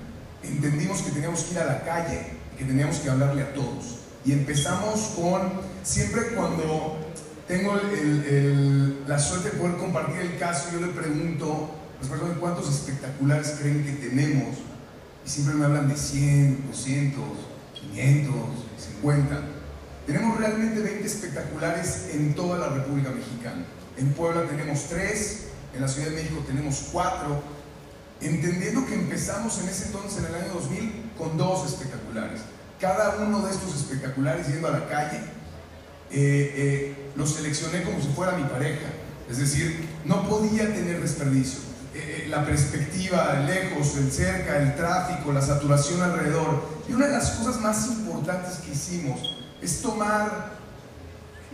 Entendimos 0.42 1.02
que 1.02 1.10
teníamos 1.10 1.42
que 1.42 1.52
ir 1.52 1.58
a 1.60 1.66
la 1.66 1.84
calle, 1.84 2.26
que 2.58 2.64
teníamos 2.64 2.96
que 2.98 3.10
hablarle 3.10 3.42
a 3.42 3.54
todos. 3.54 3.96
Y 4.24 4.32
empezamos 4.32 5.12
con, 5.16 5.52
siempre 5.82 6.34
cuando 6.34 7.05
tengo 7.46 7.78
la 9.06 9.18
suerte 9.18 9.50
de 9.50 9.56
poder 9.56 9.76
compartir 9.76 10.20
el 10.20 10.38
caso, 10.38 10.70
yo 10.72 10.80
le 10.84 10.92
pregunto 10.92 11.70
a 11.96 12.02
las 12.02 12.10
personas 12.10 12.38
cuántos 12.38 12.68
espectaculares 12.68 13.56
creen 13.60 13.84
que 13.84 14.08
tenemos. 14.08 14.58
Y 15.24 15.28
siempre 15.28 15.54
me 15.54 15.64
hablan 15.64 15.88
de 15.88 15.96
100, 15.96 16.66
200, 16.68 17.22
500, 17.74 18.34
50. 19.00 19.40
Tenemos 20.06 20.38
realmente 20.38 20.80
20 20.80 21.06
espectaculares 21.06 22.10
en 22.12 22.34
toda 22.34 22.58
la 22.58 22.68
República 22.68 23.10
Mexicana. 23.10 23.64
En 23.96 24.12
Puebla 24.12 24.42
tenemos 24.48 24.84
3, 24.88 25.46
en 25.74 25.82
la 25.82 25.88
Ciudad 25.88 26.10
de 26.10 26.16
México 26.16 26.44
tenemos 26.46 26.88
4, 26.92 27.42
entendiendo 28.20 28.86
que 28.86 28.94
empezamos 28.94 29.58
en 29.60 29.68
ese 29.68 29.86
entonces, 29.86 30.18
en 30.18 30.26
el 30.26 30.34
año 30.42 30.54
2000, 30.54 31.12
con 31.18 31.36
dos 31.36 31.72
espectaculares. 31.72 32.40
Cada 32.80 33.16
uno 33.16 33.40
de 33.46 33.52
estos 33.52 33.74
espectaculares 33.74 34.48
yendo 34.48 34.68
a 34.68 34.72
la 34.72 34.86
calle, 34.86 35.20
eh, 36.18 36.94
eh, 37.16 37.26
seleccioné 37.26 37.82
como 37.82 38.00
si 38.00 38.08
fuera 38.08 38.32
mi 38.32 38.44
pareja. 38.44 38.86
Es 39.30 39.38
decir, 39.38 39.86
no 40.04 40.28
podía 40.28 40.72
tener 40.72 41.00
desperdicio. 41.00 41.60
Eh, 41.94 42.26
la 42.28 42.44
perspectiva, 42.44 43.34
lejos, 43.46 43.96
el 43.96 44.10
cerca, 44.10 44.58
el 44.62 44.76
tráfico, 44.76 45.32
la 45.32 45.42
saturación 45.42 46.02
alrededor. 46.02 46.62
Y 46.88 46.92
una 46.92 47.06
de 47.06 47.12
las 47.12 47.30
cosas 47.32 47.60
más 47.60 47.86
importantes 47.88 48.58
que 48.58 48.72
hicimos 48.72 49.20
es 49.60 49.82
tomar, 49.82 50.56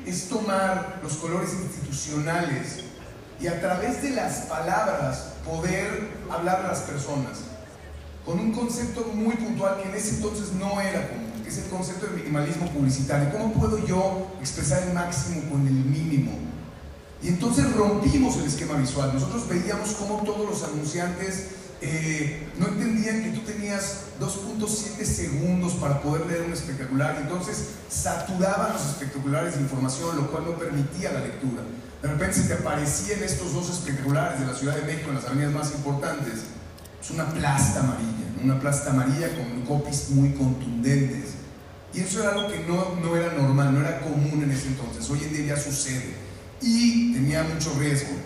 es 0.06 0.28
tomar 0.28 1.00
los 1.02 1.14
colores 1.14 1.50
institucionales 1.54 2.84
y 3.40 3.48
a 3.48 3.60
través 3.60 4.02
de 4.02 4.10
las 4.10 4.42
palabras 4.42 5.34
poder 5.44 6.08
hablar 6.30 6.64
a 6.64 6.68
las 6.68 6.80
personas 6.80 7.38
con 8.24 8.38
un 8.38 8.52
concepto 8.52 9.04
muy 9.14 9.34
puntual 9.34 9.82
que 9.82 9.88
en 9.88 9.94
ese 9.96 10.16
entonces 10.16 10.52
no 10.52 10.80
era 10.80 11.08
común, 11.08 11.21
es 11.52 11.58
el 11.58 11.70
concepto 11.70 12.06
de 12.06 12.16
minimalismo 12.16 12.66
publicitario. 12.70 13.30
¿Cómo 13.30 13.52
puedo 13.52 13.84
yo 13.86 14.32
expresar 14.40 14.82
el 14.84 14.94
máximo 14.94 15.50
con 15.50 15.66
el 15.66 15.74
mínimo? 15.74 16.32
Y 17.22 17.28
entonces 17.28 17.70
rompimos 17.74 18.36
el 18.38 18.46
esquema 18.46 18.74
visual. 18.74 19.12
Nosotros 19.12 19.46
veíamos 19.48 19.90
cómo 19.90 20.22
todos 20.24 20.48
los 20.48 20.64
anunciantes 20.64 21.48
eh, 21.82 22.48
no 22.58 22.68
entendían 22.68 23.22
que 23.22 23.30
tú 23.30 23.40
tenías 23.40 24.04
2.7 24.18 25.04
segundos 25.04 25.74
para 25.74 26.00
poder 26.00 26.26
leer 26.26 26.42
un 26.42 26.52
espectacular. 26.52 27.18
Entonces 27.20 27.68
saturaban 27.88 28.72
los 28.72 28.86
espectaculares 28.86 29.54
de 29.54 29.60
información, 29.60 30.16
lo 30.16 30.30
cual 30.30 30.44
no 30.46 30.58
permitía 30.58 31.12
la 31.12 31.20
lectura. 31.20 31.62
De 32.00 32.08
repente 32.08 32.34
se 32.34 32.48
te 32.48 32.54
aparecían 32.54 33.22
estos 33.22 33.52
dos 33.52 33.68
espectaculares 33.68 34.40
de 34.40 34.46
la 34.46 34.54
Ciudad 34.54 34.74
de 34.74 34.82
México 34.82 35.10
en 35.10 35.16
las 35.16 35.26
avenidas 35.26 35.52
más 35.52 35.72
importantes. 35.72 36.40
Es 37.00 37.10
una 37.10 37.26
plasta 37.26 37.80
amarilla, 37.80 38.42
una 38.42 38.58
plasta 38.58 38.90
amarilla 38.90 39.28
con 39.36 39.62
copies 39.62 40.10
muy 40.10 40.32
contundentes. 40.32 41.41
Y 41.94 42.00
eso 42.00 42.20
era 42.20 42.30
algo 42.30 42.48
que 42.48 42.60
no, 42.60 42.96
no 43.02 43.16
era 43.16 43.32
normal, 43.34 43.74
no 43.74 43.80
era 43.80 44.00
común 44.00 44.42
en 44.42 44.50
ese 44.50 44.68
entonces. 44.68 45.08
Hoy 45.10 45.22
en 45.24 45.32
día 45.32 45.54
ya 45.54 45.62
sucede. 45.62 46.14
Y 46.60 47.12
tenía 47.12 47.42
mucho 47.42 47.74
riesgo. 47.78 48.16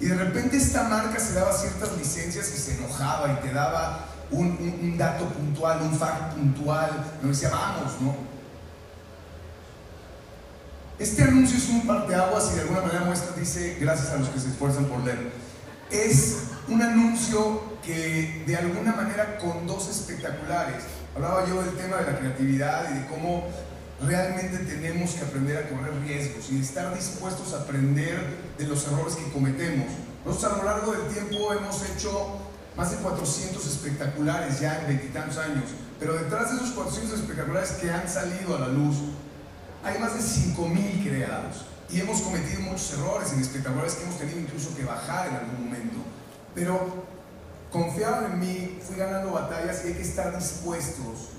Y 0.00 0.06
de 0.06 0.14
repente 0.14 0.56
esta 0.56 0.84
marca 0.84 1.20
se 1.20 1.34
daba 1.34 1.52
ciertas 1.52 1.96
licencias 1.96 2.50
y 2.54 2.58
se 2.58 2.78
enojaba 2.78 3.32
y 3.32 3.46
te 3.46 3.52
daba 3.52 4.06
un, 4.30 4.96
dato 4.96 5.26
puntual, 5.26 5.82
un 5.82 5.98
fact 5.98 6.34
puntual, 6.34 6.90
nos 7.22 7.38
decía, 7.38 7.50
vamos, 7.54 8.00
¿no? 8.00 8.14
Este 10.98 11.22
anuncio 11.22 11.56
es 11.56 11.68
un 11.68 11.86
parteaguas 11.86 12.50
y 12.52 12.56
de 12.56 12.60
alguna 12.62 12.82
manera 12.82 13.04
muestra, 13.04 13.34
dice, 13.36 13.76
gracias 13.80 14.10
a 14.10 14.16
los 14.16 14.28
que 14.28 14.40
se 14.40 14.48
esfuerzan 14.48 14.84
por 14.86 15.00
leer. 15.00 15.49
Es 15.90 16.42
un 16.68 16.80
anuncio 16.80 17.62
que 17.84 18.44
de 18.46 18.56
alguna 18.56 18.92
manera 18.92 19.38
con 19.38 19.66
dos 19.66 19.88
espectaculares. 19.88 20.84
Hablaba 21.16 21.44
yo 21.48 21.60
del 21.62 21.74
tema 21.76 21.96
de 21.96 22.12
la 22.12 22.18
creatividad 22.18 22.90
y 22.92 22.98
de 23.00 23.06
cómo 23.06 23.48
realmente 24.00 24.58
tenemos 24.58 25.10
que 25.12 25.24
aprender 25.24 25.58
a 25.58 25.68
correr 25.68 25.92
riesgos 26.02 26.50
y 26.52 26.60
estar 26.60 26.94
dispuestos 26.94 27.52
a 27.54 27.62
aprender 27.62 28.18
de 28.56 28.66
los 28.66 28.86
errores 28.86 29.16
que 29.16 29.32
cometemos. 29.32 29.86
Nosotros 30.24 30.52
a 30.52 30.56
lo 30.58 30.64
largo 30.64 30.92
del 30.92 31.08
tiempo 31.12 31.52
hemos 31.52 31.82
hecho 31.90 32.38
más 32.76 32.92
de 32.92 32.98
400 32.98 33.66
espectaculares 33.66 34.60
ya 34.60 34.80
en 34.80 34.86
veintitantos 34.86 35.38
años, 35.38 35.64
pero 35.98 36.14
detrás 36.14 36.50
de 36.50 36.56
esos 36.58 36.70
400 36.70 37.18
espectaculares 37.18 37.70
que 37.72 37.90
han 37.90 38.08
salido 38.08 38.56
a 38.56 38.60
la 38.60 38.68
luz, 38.68 38.96
hay 39.82 39.98
más 39.98 40.14
de 40.14 40.20
5.000 40.20 41.02
creados. 41.02 41.64
Y 41.92 42.00
hemos 42.00 42.20
cometido 42.20 42.60
muchos 42.60 42.92
errores 42.94 43.32
en 43.32 43.40
espectaculares 43.40 43.94
que 43.94 44.04
hemos 44.04 44.18
tenido 44.18 44.38
incluso 44.38 44.76
que 44.76 44.84
bajar 44.84 45.28
en 45.28 45.36
algún 45.36 45.64
momento. 45.64 45.98
Pero 46.54 47.04
confiaban 47.72 48.32
en 48.32 48.40
mí, 48.40 48.78
fui 48.86 48.96
ganando 48.96 49.32
batallas 49.32 49.84
y 49.84 49.88
hay 49.88 49.94
que 49.94 50.02
estar 50.02 50.36
dispuestos 50.36 51.30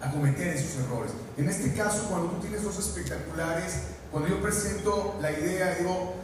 a 0.00 0.10
cometer 0.10 0.48
esos 0.48 0.84
errores. 0.84 1.12
En 1.36 1.48
este 1.48 1.72
caso, 1.74 2.06
cuando 2.08 2.28
tú 2.30 2.40
tienes 2.40 2.62
dos 2.62 2.78
espectaculares, 2.78 3.74
cuando 4.10 4.28
yo 4.28 4.42
presento 4.42 5.18
la 5.20 5.30
idea, 5.30 5.76
digo, 5.76 6.14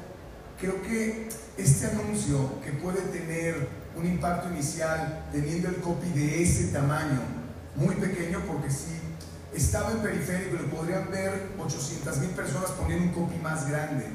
creo 0.60 0.82
que 0.82 1.28
este 1.56 1.86
anuncio 1.86 2.60
que 2.62 2.72
puede 2.72 3.00
tener 3.02 3.68
un 3.96 4.06
impacto 4.06 4.48
inicial 4.48 5.26
teniendo 5.32 5.68
el 5.68 5.76
copy 5.76 6.08
de 6.10 6.42
ese 6.42 6.68
tamaño, 6.68 7.20
muy 7.76 7.94
pequeño 7.96 8.42
porque 8.46 8.70
si 8.70 8.98
estaba 9.58 9.90
en 9.92 9.98
periférico 9.98 10.56
lo 10.56 10.70
podrían 10.70 11.10
ver 11.10 11.50
800 11.58 12.18
mil 12.18 12.30
personas 12.30 12.70
poniendo 12.70 13.06
un 13.06 13.12
copy 13.12 13.38
más 13.42 13.68
grande. 13.68 14.06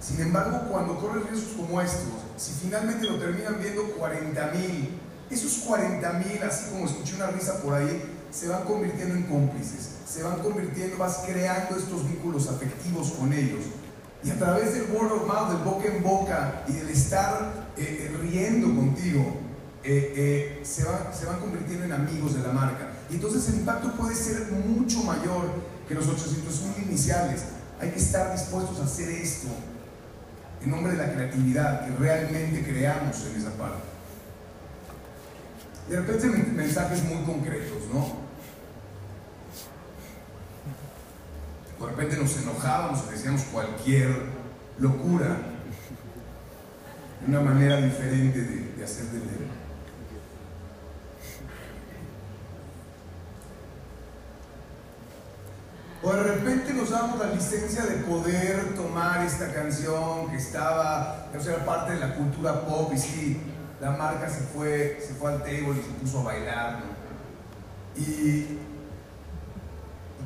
Sin 0.00 0.20
embargo, 0.20 0.68
cuando 0.70 0.98
corren 0.98 1.24
riesgos 1.28 1.54
como 1.56 1.80
estos, 1.80 2.02
si 2.36 2.52
finalmente 2.52 3.06
lo 3.06 3.18
terminan 3.18 3.58
viendo 3.60 3.84
40 3.92 4.52
mil, 4.52 5.00
esos 5.30 5.64
40 5.64 6.12
mil, 6.14 6.42
así 6.42 6.70
como 6.70 6.86
escuché 6.86 7.16
una 7.16 7.28
risa 7.28 7.62
por 7.62 7.74
ahí, 7.74 8.02
se 8.30 8.48
van 8.48 8.64
convirtiendo 8.64 9.14
en 9.14 9.22
cómplices, 9.24 9.90
se 10.06 10.22
van 10.22 10.40
convirtiendo, 10.40 10.98
vas 10.98 11.22
creando 11.26 11.76
estos 11.76 12.06
vínculos 12.06 12.48
afectivos 12.48 13.12
con 13.12 13.32
ellos. 13.32 13.64
Y 14.22 14.30
a 14.30 14.38
través 14.38 14.74
del 14.74 14.90
word 14.90 15.12
of 15.12 15.26
mouth, 15.26 15.48
del 15.50 15.64
boca 15.64 15.86
en 15.86 16.02
boca 16.02 16.64
y 16.68 16.72
del 16.72 16.90
estar 16.90 17.68
eh, 17.76 18.10
eh, 18.10 18.16
riendo 18.20 18.66
contigo, 18.74 19.36
eh, 19.82 20.60
se, 20.62 20.82
se 20.82 21.26
van 21.26 21.40
convirtiendo 21.40 21.84
en 21.84 21.92
amigos 21.92 22.34
de 22.34 22.42
la 22.42 22.52
marca. 22.52 22.93
Y 23.10 23.14
entonces 23.14 23.48
el 23.48 23.60
impacto 23.60 23.92
puede 23.92 24.14
ser 24.14 24.50
mucho 24.50 25.02
mayor 25.04 25.62
que 25.86 25.94
los 25.94 26.06
800 26.08 26.62
mil 26.62 26.88
iniciales. 26.88 27.44
Hay 27.80 27.90
que 27.90 27.98
estar 27.98 28.32
dispuestos 28.32 28.80
a 28.80 28.84
hacer 28.84 29.08
esto 29.10 29.48
en 30.62 30.70
nombre 30.70 30.92
de 30.92 30.98
la 30.98 31.12
creatividad, 31.12 31.84
que 31.84 31.94
realmente 31.96 32.64
creamos 32.64 33.26
en 33.26 33.40
esa 33.40 33.50
parte. 33.50 33.82
De 35.88 36.00
repente 36.00 36.26
mensajes 36.52 37.04
muy 37.04 37.22
concretos, 37.24 37.82
¿no? 37.92 38.24
De 41.78 41.90
repente 41.90 42.16
nos 42.16 42.36
enojábamos 42.38 43.10
decíamos 43.10 43.42
cualquier 43.52 44.08
locura, 44.78 45.36
una 47.26 47.40
manera 47.40 47.80
diferente 47.80 48.40
de, 48.40 48.84
hacer 48.84 49.06
de 49.06 49.18
de 56.16 56.22
repente 56.22 56.72
nos 56.74 56.90
damos 56.90 57.18
la 57.18 57.32
licencia 57.32 57.84
de 57.86 57.96
poder 58.04 58.74
tomar 58.74 59.24
esta 59.24 59.52
canción 59.52 60.30
que 60.30 60.36
estaba, 60.36 61.28
que 61.32 61.38
era 61.38 61.64
parte 61.64 61.94
de 61.94 62.00
la 62.00 62.14
cultura 62.14 62.64
pop 62.66 62.92
y 62.94 62.98
sí, 62.98 63.40
la 63.80 63.90
marca 63.92 64.28
se 64.28 64.40
fue, 64.40 64.98
se 65.06 65.14
fue 65.14 65.32
al 65.32 65.38
table 65.40 65.72
y 65.78 65.82
se 65.82 66.00
puso 66.00 66.20
a 66.20 66.24
bailar, 66.24 66.80
¿no? 66.80 68.02
Y, 68.02 68.58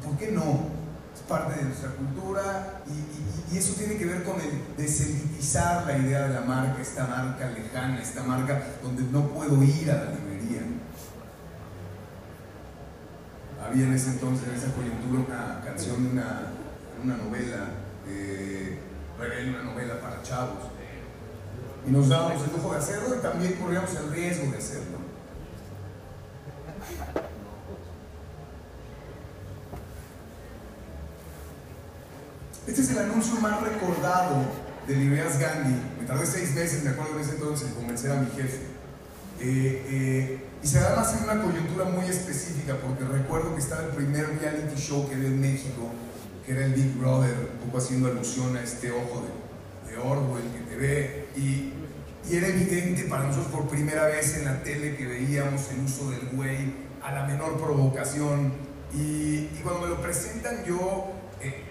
¿por 0.04 0.16
qué 0.16 0.32
no? 0.32 0.68
Es 1.14 1.20
parte 1.28 1.56
de 1.56 1.64
nuestra 1.64 1.90
cultura 1.90 2.82
y, 2.86 3.56
eso 3.56 3.72
tiene 3.74 3.96
que 3.96 4.04
ver 4.04 4.24
con 4.24 4.38
el 4.38 4.76
deselitizar 4.76 5.86
la 5.86 5.96
idea 5.96 6.28
de 6.28 6.34
la 6.34 6.42
marca, 6.42 6.82
esta 6.82 7.06
marca 7.06 7.48
lejana, 7.48 7.98
esta 8.00 8.22
marca 8.22 8.62
donde 8.82 9.02
no 9.04 9.26
puedo 9.28 9.62
ir 9.62 9.90
a 9.90 9.94
la 9.94 10.10
librería. 10.10 10.60
Había 13.68 13.84
en 13.84 13.92
ese 13.92 14.10
entonces, 14.10 14.48
en 14.48 14.54
esa 14.54 14.72
coyuntura, 14.72 15.26
una 15.26 15.60
canción 15.62 16.06
una, 16.06 16.52
una 17.04 17.16
novela, 17.18 17.68
eh, 18.08 18.78
una 19.18 19.62
novela 19.62 20.00
para 20.00 20.22
chavos 20.22 20.78
y 21.86 21.90
nos 21.90 22.08
dábamos 22.08 22.42
el 22.44 22.52
lujo 22.52 22.72
de 22.72 22.78
hacerlo 22.78 23.16
y 23.16 23.18
también 23.20 23.52
corríamos 23.54 23.90
el 23.94 24.10
riesgo 24.10 24.50
de 24.50 24.58
hacerlo. 24.58 24.98
Este 32.66 32.80
es 32.82 32.90
el 32.90 32.98
anuncio 32.98 33.40
más 33.40 33.62
recordado 33.62 34.44
de 34.86 34.96
Libreas 34.96 35.38
Gandhi. 35.38 35.80
Me 36.00 36.06
tardé 36.06 36.26
seis 36.26 36.54
meses, 36.54 36.84
me 36.84 36.90
acuerdo 36.90 37.14
en 37.16 37.20
ese 37.20 37.36
entonces, 37.36 37.68
en 37.68 37.74
convencer 37.74 38.10
a 38.12 38.16
mi 38.16 38.30
jefe. 38.30 38.60
Eh, 39.40 39.86
eh, 39.88 40.47
y 40.62 40.66
se 40.66 40.80
da 40.80 40.96
más 40.96 41.16
en 41.16 41.24
una 41.24 41.42
coyuntura 41.42 41.84
muy 41.84 42.06
específica, 42.06 42.76
porque 42.76 43.04
recuerdo 43.04 43.54
que 43.54 43.60
estaba 43.60 43.84
el 43.84 43.90
primer 43.90 44.38
reality 44.40 44.76
show 44.76 45.08
que 45.08 45.14
vi 45.14 45.26
en 45.26 45.40
México, 45.40 45.90
que 46.44 46.52
era 46.52 46.64
el 46.64 46.74
Big 46.74 46.94
Brother, 46.98 47.34
un 47.60 47.66
poco 47.66 47.78
haciendo 47.78 48.08
alusión 48.08 48.56
a 48.56 48.62
este 48.62 48.90
ojo 48.90 49.24
de, 49.86 49.92
de 49.92 49.98
Orwell 49.98 50.50
que 50.52 50.70
te 50.70 50.76
ve. 50.76 51.28
Y 51.36 51.72
y 52.30 52.36
era 52.36 52.48
evidente 52.48 53.04
para 53.04 53.24
nosotros 53.24 53.50
por 53.50 53.68
primera 53.68 54.04
vez 54.04 54.36
en 54.36 54.44
la 54.44 54.62
tele 54.62 54.96
que 54.96 55.06
veíamos 55.06 55.70
el 55.70 55.80
uso 55.80 56.10
del 56.10 56.28
güey 56.32 56.74
a 57.02 57.12
la 57.12 57.26
menor 57.26 57.56
provocación. 57.56 58.52
Y, 58.92 59.46
cuando 59.62 59.82
me 59.82 59.88
lo 59.88 60.00
presentan 60.02 60.64
yo 60.64 61.10
eh, 61.40 61.64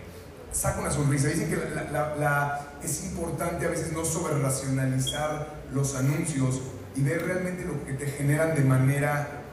saco 0.52 0.82
una 0.82 0.90
sonrisa. 0.90 1.28
Dicen 1.28 1.50
que 1.50 1.58
la, 1.92 2.72
es 2.84 3.04
importante 3.06 3.68
a 3.68 3.70
veces 3.70 3.92
no 3.94 4.04
sobre 4.04 4.40
racionalizar 4.40 5.62
los 5.74 5.96
anuncios 5.96 6.62
y 6.98 7.04
ver 7.04 7.24
realmente 7.26 7.64
lo 7.64 7.86
que 7.86 7.94
te 7.94 8.08
generan 8.08 8.56
de 8.56 8.64
manera, 8.64 9.44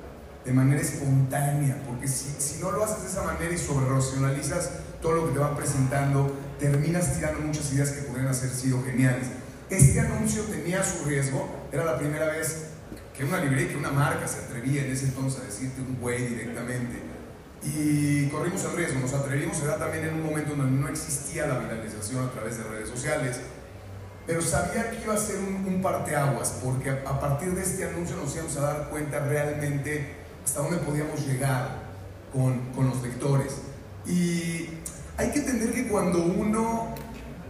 de 0.45 0.53
manera 0.53 0.81
espontánea. 0.81 1.77
Porque 1.87 2.09
si, 2.09 2.31
si 2.39 2.61
no 2.61 2.71
lo 2.71 2.83
haces 2.83 3.03
de 3.03 3.09
esa 3.11 3.23
manera 3.23 3.53
y 3.53 3.59
sobre 3.59 3.87
racionalizas 3.87 4.71
todo 5.03 5.13
lo 5.13 5.27
que 5.29 5.35
te 5.35 5.39
van 5.39 5.55
presentando, 5.55 6.35
terminas 6.59 7.15
tirando 7.15 7.41
muchas 7.41 7.71
ideas 7.75 7.91
que 7.91 8.03
podrían 8.03 8.29
haber 8.29 8.51
sido 8.51 8.83
geniales. 8.83 9.27
Este 9.69 10.01
anuncio 10.01 10.43
tenía 10.45 10.83
su 10.83 11.05
riesgo, 11.05 11.69
era 11.71 11.85
la 11.85 11.99
primera 11.99 12.27
vez 12.27 12.69
que 13.15 13.25
una 13.25 13.39
librería, 13.39 13.69
que 13.69 13.77
una 13.77 13.91
marca 13.91 14.27
se 14.27 14.41
atrevía 14.41 14.85
en 14.85 14.91
ese 14.91 15.07
entonces 15.07 15.41
a 15.41 15.45
decirte 15.45 15.83
un 15.83 16.01
güey 16.01 16.27
directamente. 16.27 17.03
Y 17.63 18.29
corrimos 18.29 18.65
el 18.65 18.77
riesgo, 18.77 19.01
nos 19.01 19.13
atrevimos, 19.15 19.63
era 19.63 19.79
también 19.79 20.05
en 20.05 20.15
un 20.15 20.25
momento 20.25 20.55
donde 20.55 20.79
no 20.79 20.89
existía 20.89 21.47
la 21.47 21.59
viralización 21.59 22.27
a 22.27 22.31
través 22.31 22.59
de 22.59 22.65
redes 22.65 22.89
sociales, 22.89 23.41
pero 24.27 24.41
sabía 24.41 24.91
que 24.91 25.03
iba 25.03 25.15
a 25.15 25.19
ser 25.19 25.37
un, 25.39 25.67
un 25.67 25.83
parteaguas, 25.83 26.55
porque 26.65 26.91
a, 26.91 27.21
partir 27.21 27.55
de 27.55 27.63
este 27.63 27.85
anuncio 27.85 28.17
nos 28.17 28.35
íbamos 28.35 28.57
a 28.57 28.61
dar 28.61 28.89
cuenta 28.89 29.21
realmente 29.21 30.15
hasta 30.45 30.61
dónde 30.61 30.79
podíamos 30.79 31.27
llegar 31.27 31.69
con, 32.33 32.59
con 32.73 32.89
los 32.89 33.03
lectores. 33.03 33.57
Y 34.07 34.69
hay 35.17 35.31
que 35.31 35.41
entender 35.41 35.73
que 35.73 35.89
cuando 35.89 36.23
uno 36.23 36.95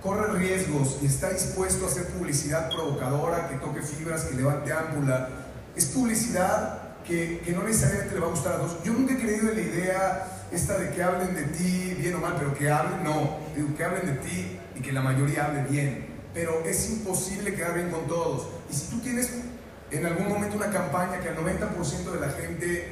corre 0.03 0.39
riesgos 0.39 0.99
y 1.01 1.07
está 1.07 1.31
dispuesto 1.31 1.87
a 1.87 1.89
hacer 1.89 2.09
publicidad 2.09 2.69
provocadora, 2.71 3.49
que 3.49 3.57
toque 3.57 3.81
fibras, 3.81 4.25
que 4.25 4.35
levante 4.35 4.73
ámpula, 4.73 5.29
es 5.77 5.87
publicidad 5.87 6.81
que, 7.05 7.41
que, 7.45 7.53
no 7.53 7.63
necesariamente 7.63 8.15
le 8.15 8.21
va 8.21 8.27
a 8.27 8.31
gustar 8.31 8.53
a 8.55 8.57
todos. 8.59 8.83
Yo 8.85 8.93
nunca 8.93 9.15
he 9.15 9.19
creído 9.19 9.51
en 9.51 9.57
la 9.57 9.63
idea 9.63 10.27
esta 10.51 10.79
de 10.79 10.91
que 10.91 11.03
hablen 11.03 11.35
de 11.35 11.43
ti 11.45 11.97
bien 11.99 12.15
o 12.15 12.19
mal, 12.19 12.35
pero 12.39 12.55
que 12.55 12.71
hablen, 12.71 13.05
no, 13.05 13.39
digo, 13.55 13.75
que 13.77 13.85
hablen 13.85 14.07
de 14.07 14.13
ti 14.15 14.59
y 14.75 14.81
que 14.81 14.93
la 14.93 15.03
mayoría 15.03 15.47
hable 15.47 15.65
bien. 15.65 16.14
Pero 16.35 16.65
es 16.65 16.91
imposible 16.91 17.55
quedar 17.55 17.75
bien 17.75 17.91
con 17.91 18.07
todos. 18.07 18.49
Y 18.71 18.75
si 18.75 18.87
tú 18.89 19.01
tienes 19.01 19.31
en 19.91 20.05
algún 20.05 20.29
momento 20.29 20.57
una 20.57 20.71
campaña 20.71 21.21
que 21.21 21.29
al 21.29 21.37
90% 21.37 22.11
de 22.11 22.21
la 22.21 22.29
gente 22.31 22.89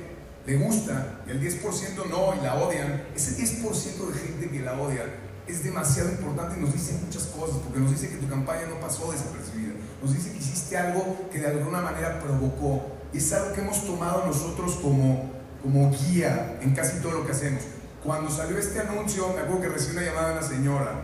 le 0.47 0.57
gusta 0.57 1.21
y 1.27 1.31
al 1.31 1.41
10% 1.41 2.09
no 2.09 2.35
y 2.35 2.45
la 2.45 2.55
odian, 2.55 3.05
ese 3.15 3.37
10% 3.37 4.13
de 4.13 4.19
gente 4.19 4.51
que 4.51 4.61
la 4.61 4.81
odia 4.81 5.05
es 5.47 5.65
demasiado 5.65 6.11
importante 6.11 6.59
y 6.59 6.61
nos 6.61 6.73
dice 6.73 6.99
muchas 7.05 7.25
cosas, 7.25 7.57
porque 7.65 7.81
nos 7.81 7.91
dice 7.91 8.09
que 8.09 8.17
tu 8.17 8.29
campaña 8.29 8.67
no 8.69 8.81
pasó 8.81 9.11
desapercibida, 9.11 9.75
nos 10.01 10.15
dice 10.15 10.31
que 10.31 10.39
hiciste 10.39 10.77
algo 10.77 11.29
que 11.31 11.41
de 11.41 11.49
alguna 11.49 11.81
manera 11.81 12.21
provocó, 12.21 12.87
y 13.13 13.19
es 13.19 13.33
algo 13.33 13.53
que 13.53 13.61
hemos 13.61 13.85
tomado 13.85 14.25
nosotros 14.25 14.77
como, 14.77 15.31
como 15.63 15.91
guía 15.91 16.59
en 16.63 16.75
casi 16.75 17.01
todo 17.01 17.13
lo 17.13 17.27
que 17.27 17.33
hacemos. 17.33 17.63
Cuando 18.05 18.31
salió 18.31 18.59
este 18.59 18.81
anuncio, 18.81 19.29
me 19.29 19.41
acuerdo 19.41 19.63
que 19.63 19.69
recibí 19.69 19.97
una 19.97 20.07
llamada 20.07 20.29
de 20.29 20.39
una 20.39 20.49
señora 20.49 21.03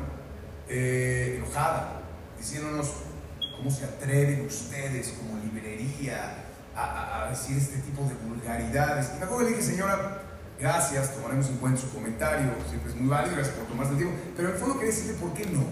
eh, 0.68 1.34
enojada, 1.38 1.97
diciéndonos 2.38 2.92
cómo 3.56 3.70
se 3.70 3.84
atreven 3.84 4.46
ustedes 4.46 5.14
como 5.18 5.38
librería 5.42 6.44
a, 6.74 7.28
decir 7.30 7.56
este 7.56 7.78
tipo 7.78 8.02
de 8.04 8.14
vulgaridades. 8.14 9.10
Y 9.14 9.18
me 9.18 9.24
acuerdo 9.24 9.38
que 9.38 9.50
le 9.50 9.56
dije, 9.56 9.70
señora, 9.70 10.22
Gracias, 10.60 11.14
tomaremos 11.14 11.48
en 11.50 11.58
cuenta 11.58 11.80
su 11.80 11.88
comentario, 11.94 12.50
siempre 12.68 12.90
es 12.90 12.96
muy 12.96 13.08
válido, 13.08 13.36
gracias 13.36 13.54
por 13.54 13.68
tomarse 13.68 13.92
el 13.92 13.98
tiempo. 13.98 14.16
Pero 14.36 14.48
en 14.48 14.54
el 14.54 14.60
fondo 14.60 14.74
quería 14.74 14.92
decirle 14.92 15.14
por 15.14 15.32
qué 15.32 15.46
no. 15.46 15.62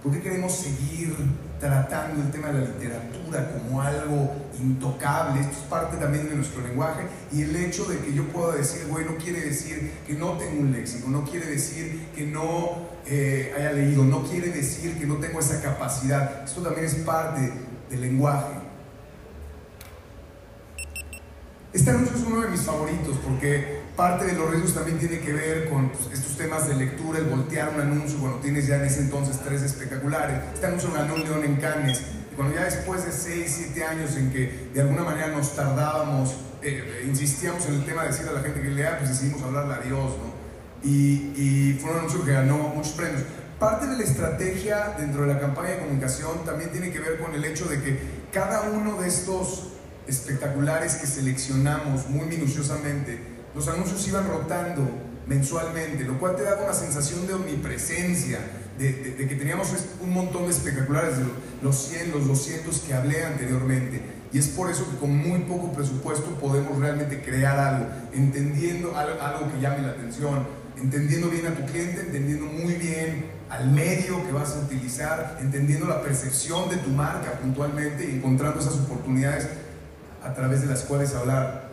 ¿Por 0.00 0.12
qué 0.12 0.22
queremos 0.22 0.52
seguir 0.54 1.16
tratando 1.60 2.22
el 2.22 2.30
tema 2.30 2.48
de 2.48 2.60
la 2.60 2.66
literatura 2.66 3.50
como 3.52 3.82
algo 3.82 4.34
intocable? 4.60 5.40
Esto 5.40 5.52
es 5.52 5.64
parte 5.68 5.96
también 5.96 6.28
de 6.28 6.36
nuestro 6.36 6.60
lenguaje. 6.62 7.02
Y 7.32 7.42
el 7.42 7.56
hecho 7.56 7.84
de 7.84 7.98
que 7.98 8.12
yo 8.12 8.24
pueda 8.28 8.56
decir, 8.56 8.86
güey, 8.88 9.04
no 9.04 9.16
quiere 9.16 9.40
decir 9.40 9.92
que 10.06 10.14
no 10.14 10.32
tengo 10.32 10.60
un 10.60 10.72
léxico, 10.72 11.08
no 11.08 11.24
quiere 11.24 11.46
decir 11.46 12.08
que 12.14 12.26
no 12.26 12.88
eh, 13.06 13.54
haya 13.56 13.72
leído, 13.72 14.04
no 14.04 14.22
quiere 14.22 14.50
decir 14.50 14.98
que 14.98 15.06
no 15.06 15.16
tengo 15.16 15.40
esa 15.40 15.60
capacidad. 15.62 16.44
Esto 16.44 16.62
también 16.62 16.86
es 16.86 16.94
parte 16.96 17.52
del 17.90 18.00
lenguaje. 18.00 18.68
Este 21.72 21.90
anuncio 21.90 22.16
es 22.16 22.22
uno 22.22 22.40
de 22.40 22.48
mis 22.48 22.62
favoritos 22.62 23.16
porque 23.18 23.77
Parte 23.98 24.26
de 24.26 24.34
los 24.34 24.48
riesgos 24.48 24.74
también 24.74 24.96
tiene 24.96 25.18
que 25.18 25.32
ver 25.32 25.68
con 25.68 25.88
pues, 25.88 26.16
estos 26.16 26.36
temas 26.36 26.68
de 26.68 26.76
lectura, 26.76 27.18
el 27.18 27.24
voltear 27.24 27.70
un 27.74 27.80
anuncio 27.80 28.20
cuando 28.20 28.38
tienes 28.38 28.68
ya 28.68 28.76
en 28.76 28.84
ese 28.84 29.00
entonces 29.00 29.40
tres 29.44 29.60
espectaculares. 29.62 30.38
Este 30.54 30.66
anuncio 30.66 30.92
ganó 30.92 31.14
un 31.14 31.24
león 31.24 31.42
en 31.42 31.56
Cannes. 31.56 32.00
Y 32.30 32.36
cuando 32.36 32.54
ya 32.54 32.66
después 32.66 33.04
de 33.04 33.10
6, 33.10 33.70
7 33.74 33.84
años 33.84 34.14
en 34.14 34.30
que 34.30 34.70
de 34.72 34.82
alguna 34.82 35.02
manera 35.02 35.26
nos 35.26 35.56
tardábamos, 35.56 36.30
eh, 36.62 36.80
eh, 37.02 37.06
insistíamos 37.08 37.66
en 37.66 37.74
el 37.74 37.84
tema 37.84 38.02
de 38.02 38.10
decirle 38.10 38.30
a 38.30 38.34
la 38.34 38.40
gente 38.42 38.62
que 38.62 38.68
lea, 38.68 38.98
pues 38.98 39.10
decidimos 39.10 39.42
hablarle 39.42 39.74
a 39.74 39.78
Dios, 39.78 40.12
¿no? 40.12 40.88
Y, 40.88 41.32
y 41.34 41.78
fue 41.82 41.90
un 41.90 41.98
anuncio 41.98 42.24
que 42.24 42.34
ganó 42.34 42.56
muchos 42.56 42.92
premios. 42.92 43.22
Parte 43.58 43.88
de 43.88 43.96
la 43.96 44.04
estrategia 44.04 44.94
dentro 44.96 45.22
de 45.22 45.34
la 45.34 45.40
campaña 45.40 45.70
de 45.70 45.78
comunicación 45.80 46.44
también 46.44 46.70
tiene 46.70 46.92
que 46.92 47.00
ver 47.00 47.18
con 47.18 47.34
el 47.34 47.44
hecho 47.44 47.64
de 47.64 47.82
que 47.82 47.98
cada 48.32 48.60
uno 48.70 49.02
de 49.02 49.08
estos 49.08 49.70
espectaculares 50.06 50.94
que 50.94 51.08
seleccionamos 51.08 52.08
muy 52.08 52.26
minuciosamente 52.26 53.37
los 53.58 53.66
anuncios 53.66 54.06
iban 54.06 54.28
rotando 54.28 54.88
mensualmente, 55.26 56.04
lo 56.04 56.16
cual 56.20 56.36
te 56.36 56.44
daba 56.44 56.62
una 56.62 56.72
sensación 56.72 57.26
de 57.26 57.34
omnipresencia, 57.34 58.38
de, 58.78 59.16
que 59.16 59.34
teníamos 59.34 59.74
un 60.00 60.12
montón 60.12 60.44
de 60.44 60.50
espectaculares, 60.50 61.18
de 61.18 61.24
los 61.60 61.76
100, 61.76 62.12
los 62.12 62.28
200 62.28 62.78
que 62.78 62.94
hablé 62.94 63.24
anteriormente. 63.24 64.00
Y 64.32 64.38
es 64.38 64.46
por 64.46 64.70
eso 64.70 64.88
que 64.88 64.96
con 64.98 65.16
muy 65.16 65.40
poco 65.40 65.72
presupuesto 65.72 66.38
podemos 66.40 66.78
realmente 66.78 67.20
crear 67.20 67.58
algo, 67.58 67.86
entendiendo 68.12 68.96
algo, 68.96 69.52
que 69.52 69.60
llame 69.60 69.82
la 69.82 69.88
atención, 69.88 70.46
entendiendo 70.80 71.28
bien 71.28 71.48
a 71.48 71.54
tu 71.56 71.64
cliente, 71.66 72.02
entendiendo 72.02 72.46
muy 72.46 72.74
bien 72.74 73.26
al 73.50 73.72
medio 73.72 74.24
que 74.24 74.30
vas 74.30 74.54
a 74.54 74.60
utilizar, 74.60 75.38
entendiendo 75.40 75.88
la 75.88 76.00
percepción 76.00 76.70
de 76.70 76.76
tu 76.76 76.90
marca 76.90 77.32
puntualmente 77.40 78.08
y 78.08 78.18
encontrando 78.18 78.60
esas 78.60 78.74
oportunidades 78.74 79.48
a 80.22 80.32
través 80.32 80.60
de 80.60 80.68
las 80.68 80.82
cuales 80.82 81.12
hablar. 81.16 81.67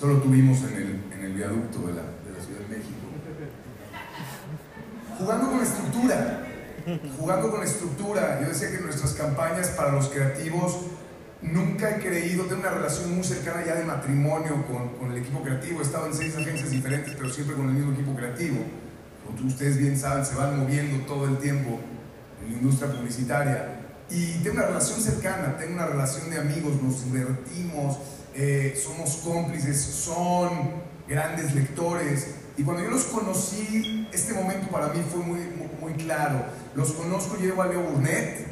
Esto 0.00 0.14
lo 0.14 0.22
tuvimos 0.22 0.56
en 0.62 0.76
el, 0.76 1.04
en 1.12 1.24
el 1.26 1.32
viaducto 1.34 1.80
de 1.80 1.92
la, 1.92 2.00
de 2.00 2.32
la, 2.34 2.42
Ciudad 2.42 2.60
de 2.60 2.74
México. 2.74 2.96
Jugando 5.18 5.50
con 5.50 5.60
estructura, 5.60 6.42
jugando 7.18 7.50
con 7.50 7.62
estructura. 7.62 8.40
Yo 8.40 8.48
decía 8.48 8.70
que 8.70 8.78
nuestras 8.78 9.12
campañas 9.12 9.68
para 9.76 9.92
los 9.92 10.08
creativos 10.08 10.78
nunca 11.42 11.90
he 11.90 12.00
creído, 12.00 12.46
tengo 12.46 12.62
una 12.62 12.70
relación 12.70 13.14
muy 13.14 13.22
cercana 13.22 13.62
ya 13.62 13.74
de 13.74 13.84
matrimonio 13.84 14.64
con, 14.66 14.88
con, 14.96 15.12
el 15.12 15.18
equipo 15.18 15.42
creativo. 15.42 15.80
He 15.80 15.82
estado 15.82 16.06
en 16.06 16.14
seis 16.14 16.34
agencias 16.34 16.70
diferentes, 16.70 17.14
pero 17.14 17.28
siempre 17.28 17.54
con 17.54 17.68
el 17.68 17.74
mismo 17.74 17.92
equipo 17.92 18.14
creativo. 18.14 18.56
Como 19.26 19.48
ustedes 19.48 19.76
bien 19.76 19.98
saben, 19.98 20.24
se 20.24 20.34
van 20.34 20.58
moviendo 20.60 21.04
todo 21.04 21.26
el 21.26 21.36
tiempo 21.36 21.78
en 22.42 22.52
la 22.52 22.56
industria 22.58 22.90
publicitaria. 22.90 23.82
Y 24.08 24.38
tengo 24.42 24.56
una 24.56 24.66
relación 24.66 24.98
cercana, 24.98 25.58
tengo 25.58 25.74
una 25.74 25.84
relación 25.84 26.30
de 26.30 26.38
amigos, 26.38 26.80
nos 26.80 27.04
divertimos, 27.04 27.98
eh, 28.34 28.80
somos 28.82 29.16
cómplices, 29.24 29.80
son 29.80 30.50
grandes 31.08 31.54
lectores. 31.54 32.28
Y 32.56 32.62
cuando 32.62 32.82
yo 32.84 32.90
los 32.90 33.04
conocí, 33.04 34.08
este 34.12 34.34
momento 34.34 34.68
para 34.68 34.88
mí 34.88 35.02
fue 35.10 35.22
muy, 35.22 35.40
muy, 35.80 35.92
claro. 35.94 36.44
Los 36.74 36.92
conozco, 36.92 37.36
llevo 37.36 37.62
a 37.62 37.66
Leo 37.66 37.82
Burnett, 37.82 38.46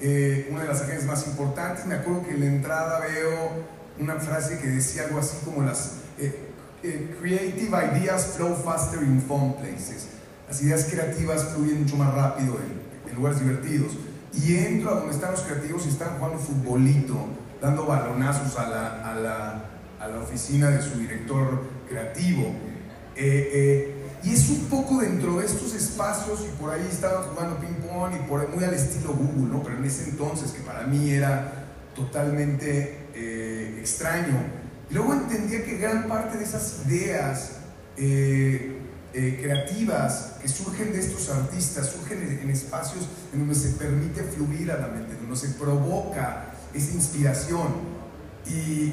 eh, 0.00 0.48
una 0.50 0.62
de 0.62 0.68
las 0.68 0.82
agencias 0.82 1.04
más 1.04 1.26
importantes. 1.26 1.86
Me 1.86 1.94
acuerdo 1.94 2.24
que 2.24 2.32
en 2.32 2.40
la 2.40 2.46
entrada 2.46 3.00
veo 3.00 3.64
una 3.98 4.16
frase 4.16 4.58
que 4.58 4.68
decía 4.68 5.04
algo 5.04 5.18
así 5.18 5.36
como 5.44 5.62
las 5.62 5.96
eh, 6.18 7.16
creative 7.20 7.76
ideas 7.92 8.34
flow 8.36 8.54
faster 8.54 9.02
in 9.02 9.20
fun 9.22 9.54
places. 9.54 10.08
Las 10.48 10.62
ideas 10.62 10.84
creativas 10.84 11.44
fluyen 11.54 11.82
mucho 11.82 11.96
más 11.96 12.14
rápido 12.14 12.58
en, 12.58 13.10
en 13.10 13.16
lugares 13.16 13.40
divertidos. 13.40 13.92
Y 14.32 14.56
entro 14.56 14.90
a 14.90 14.94
donde 14.96 15.14
están 15.14 15.32
los 15.32 15.42
creativos 15.42 15.86
y 15.86 15.88
están 15.88 16.18
jugando 16.18 16.38
futbolito, 16.38 17.16
dando 17.64 17.86
balonazos 17.86 18.58
a 18.58 18.68
la, 18.68 19.10
a 19.10 19.14
la, 19.14 19.64
a 19.98 20.08
la 20.08 20.20
oficina 20.20 20.68
de 20.68 20.82
su 20.82 20.98
director 20.98 21.62
creativo. 21.88 22.54
Eh, 23.16 23.50
eh, 23.52 23.94
y 24.22 24.34
es 24.34 24.50
un 24.50 24.66
poco 24.66 25.00
dentro 25.00 25.38
de 25.38 25.46
estos 25.46 25.74
espacios, 25.74 26.44
y 26.46 26.48
por 26.60 26.70
ahí 26.70 26.86
estaban 26.90 27.24
jugando 27.24 27.58
ping-pong, 27.58 28.14
y 28.14 28.28
por 28.28 28.46
muy 28.48 28.64
al 28.64 28.74
estilo 28.74 29.12
Google, 29.14 29.52
¿no? 29.52 29.62
pero 29.62 29.78
en 29.78 29.84
ese 29.84 30.10
entonces, 30.10 30.50
que 30.52 30.60
para 30.60 30.86
mí 30.86 31.10
era 31.10 31.66
totalmente 31.94 33.06
eh, 33.14 33.76
extraño. 33.80 34.36
Y 34.90 34.94
luego 34.94 35.14
entendía 35.14 35.64
que 35.64 35.78
gran 35.78 36.06
parte 36.08 36.36
de 36.38 36.44
esas 36.44 36.82
ideas 36.86 37.52
creativas 39.12 40.34
que 40.42 40.48
surgen 40.48 40.92
de 40.92 40.98
estos 41.00 41.30
artistas, 41.30 41.92
surgen 41.92 42.40
en, 42.42 42.50
espacios 42.50 43.06
en 43.32 43.38
donde 43.40 43.54
se 43.54 43.70
permite 43.70 44.22
fluir 44.24 44.72
a 44.72 44.78
la 44.78 44.88
mente, 44.88 45.14
donde 45.14 45.36
se 45.36 45.50
provoca 45.50 46.53
esa 46.74 46.92
inspiración. 46.92 47.94
Y, 48.46 48.92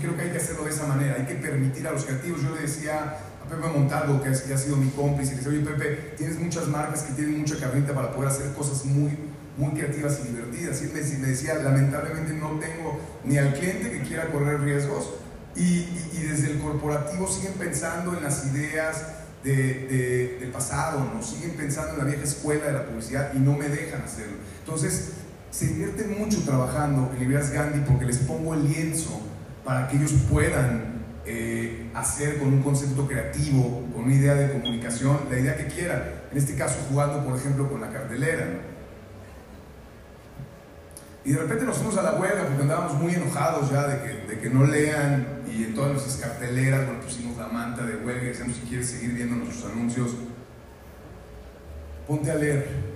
creo 0.00 0.16
que 0.16 0.22
hay 0.22 0.30
que 0.30 0.38
hacerlo 0.38 0.64
de 0.64 0.70
esa 0.70 0.86
manera, 0.86 1.16
hay 1.16 1.26
que 1.26 1.34
permitir 1.34 1.86
a 1.86 1.92
los 1.92 2.04
creativos. 2.04 2.42
Yo 2.42 2.54
le 2.54 2.62
decía 2.62 3.18
a 3.44 3.48
Pepe 3.48 3.66
Montalvo, 3.66 4.22
que, 4.22 4.30
ha 4.30 4.58
sido 4.58 4.76
mi 4.76 4.90
cómplice, 4.90 5.32
le 5.32 5.36
decía, 5.38 5.52
oye 5.52 5.60
Pepe, 5.60 6.14
tienes 6.16 6.38
muchas 6.38 6.68
marcas 6.68 7.02
que 7.02 7.14
tienen 7.14 7.40
mucha 7.40 7.58
carnita 7.58 7.94
para 7.94 8.12
poder 8.12 8.30
hacer 8.30 8.52
cosas 8.54 8.84
muy, 8.84 9.12
muy 9.56 9.72
creativas 9.72 10.20
y 10.24 10.28
divertidas. 10.28 10.82
Y 10.82 10.86
me, 10.86 11.28
decía, 11.28 11.54
lamentablemente 11.56 12.32
no 12.32 12.58
tengo 12.58 13.00
ni 13.24 13.36
al 13.36 13.52
cliente 13.52 13.90
que 13.90 14.02
quiera 14.02 14.30
correr 14.30 14.60
riesgos, 14.60 15.10
y, 15.58 15.84
desde 16.28 16.52
el 16.52 16.58
corporativo 16.60 17.26
siguen 17.26 17.54
pensando 17.54 18.16
en 18.16 18.22
las 18.22 18.46
ideas 18.46 19.06
de, 19.42 20.36
del 20.40 20.50
pasado, 20.50 21.10
¿no? 21.12 21.22
siguen 21.22 21.52
pensando 21.52 21.92
en 21.92 21.98
la 21.98 22.04
vieja 22.04 22.22
escuela 22.22 22.66
de 22.66 22.72
la 22.72 22.86
publicidad 22.86 23.32
y 23.34 23.38
no 23.38 23.54
me 23.56 23.68
dejan 23.68 24.02
hacerlo. 24.02 24.36
Entonces, 24.60 25.10
se 25.50 25.68
divierten 25.68 26.18
mucho 26.18 26.42
trabajando 26.44 27.10
en 27.12 27.20
Librerías 27.20 27.50
Gandhi 27.50 27.80
porque 27.80 28.04
les 28.04 28.18
pongo 28.18 28.54
el 28.54 28.68
lienzo 28.68 29.20
para 29.64 29.88
que 29.88 29.96
ellos 29.96 30.12
puedan 30.30 30.98
eh, 31.24 31.90
hacer 31.94 32.38
con 32.38 32.48
un 32.48 32.62
concepto 32.62 33.06
creativo, 33.06 33.86
con 33.92 34.04
una 34.04 34.14
idea 34.14 34.34
de 34.34 34.52
comunicación, 34.52 35.18
la 35.30 35.38
idea 35.38 35.56
que 35.56 35.66
quieran. 35.66 36.02
En 36.30 36.38
este 36.38 36.54
caso, 36.54 36.78
jugando, 36.88 37.24
por 37.24 37.38
ejemplo, 37.38 37.68
con 37.68 37.80
la 37.80 37.90
cartelera. 37.90 38.46
Y 41.24 41.32
de 41.32 41.38
repente 41.38 41.64
nos 41.64 41.76
fuimos 41.76 41.96
a 41.98 42.02
la 42.02 42.14
huelga 42.14 42.46
porque 42.46 42.62
andábamos 42.62 42.94
muy 42.94 43.14
enojados 43.14 43.70
ya 43.70 43.86
de 43.86 44.02
que, 44.02 44.34
de 44.34 44.40
que 44.40 44.48
no 44.48 44.64
lean 44.64 45.42
y 45.46 45.64
en 45.64 45.74
todas 45.74 45.92
nuestras 45.92 46.16
carteleras, 46.16 46.86
bueno, 46.86 47.02
pusimos 47.02 47.36
la 47.36 47.48
manta 47.48 47.84
de 47.84 47.96
huelga 47.96 48.22
y 48.22 48.26
decíamos 48.28 48.56
si 48.56 48.62
quieres 48.62 48.88
seguir 48.88 49.12
viendo 49.12 49.36
nuestros 49.36 49.70
anuncios, 49.70 50.12
ponte 52.06 52.30
a 52.30 52.36
leer 52.36 52.87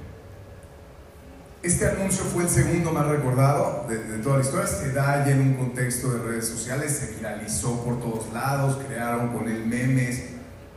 este 1.63 1.87
anuncio 1.87 2.25
fue 2.25 2.43
el 2.43 2.49
segundo 2.49 2.91
más 2.91 3.07
recordado 3.07 3.87
de, 3.89 3.97
toda 4.19 4.39
la 4.39 4.45
historia. 4.45 4.67
Se 4.67 4.93
da 4.93 5.25
ya 5.25 5.33
en 5.33 5.41
un 5.41 5.55
contexto 5.55 6.13
de 6.13 6.19
redes 6.19 6.49
sociales, 6.49 6.93
se 6.93 7.15
viralizó 7.15 7.85
por 7.85 8.01
todos 8.01 8.33
lados, 8.33 8.79
crearon 8.87 9.29
con 9.29 9.49
él 9.49 9.65
memes. 9.67 10.25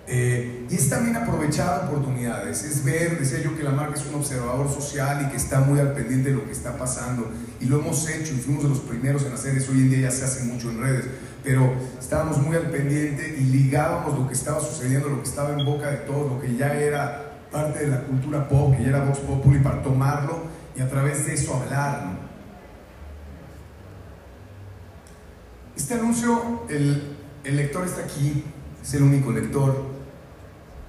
Eh, 0.08 0.67
y 0.69 0.76
es 0.76 0.88
también 0.88 1.15
aprovechar 1.15 1.86
oportunidades, 1.86 2.63
es 2.63 2.84
ver, 2.84 3.19
decía 3.19 3.39
yo 3.39 3.58
que 3.58 3.63
la 3.63 3.71
marca 3.71 3.95
es 3.95 4.06
un 4.06 4.13
observador 4.13 4.71
social 4.71 5.26
y 5.26 5.32
que 5.32 5.38
está 5.38 5.62
muy 5.62 5.80
al 5.80 5.93
pendiente 5.93 6.30
de 6.30 6.36
lo 6.36 6.45
que 6.45 6.52
está 6.52 6.78
pasando. 6.78 7.32
Y 7.60 7.65
lo 7.65 7.80
hemos 7.80 8.08
hecho 8.08 8.34
y 8.34 8.38
fuimos 8.38 8.63
de 8.63 8.69
los 8.69 8.80
primeros 8.82 9.26
en 9.26 9.34
hacer 9.34 9.58
eso. 9.58 9.71
Hoy 9.71 9.80
en 9.80 9.89
día 9.89 10.02
ya 10.02 10.12
se 10.12 10.26
hace 10.26 10.43
mucho 10.43 10.69
en 10.69 10.80
redes, 10.80 11.06
pero 11.43 11.74
estábamos 12.00 12.38
muy 12.38 12.56
al 12.56 12.69
pendiente 12.69 13.36
y 13.39 13.45
ligábamos 13.45 14.19
lo 14.19 14.28
que 14.28 14.36
estaba 14.36 14.60
sucediendo, 14.60 15.10
lo 15.10 15.24
que 15.24 15.30
estaba 15.30 15.60
en 15.60 15.65
boca 15.65 15.89
de 15.89 15.98
todos, 15.98 16.34
lo 16.34 16.39
que 16.39 16.56
ya 16.56 16.76
era 16.76 17.39
parte 17.52 17.80
de 17.80 17.88
la 17.88 18.02
cultura 18.02 18.48
pop, 18.48 18.76
que 18.78 18.84
ya 18.84 18.89
era 18.89 19.06
Vox 19.06 19.17
Populi, 19.19 19.60
para 19.60 19.82
tomarlo 19.82 20.55
y 20.75 20.81
a 20.81 20.89
través 20.89 21.25
de 21.25 21.33
eso 21.33 21.55
hablar. 21.55 22.19
Este 25.75 25.93
anuncio, 25.93 26.63
el, 26.69 27.17
el 27.43 27.55
lector 27.57 27.85
está 27.85 28.03
aquí, 28.03 28.43
es 28.81 28.93
el 28.93 29.03
único 29.03 29.31
lector, 29.31 29.85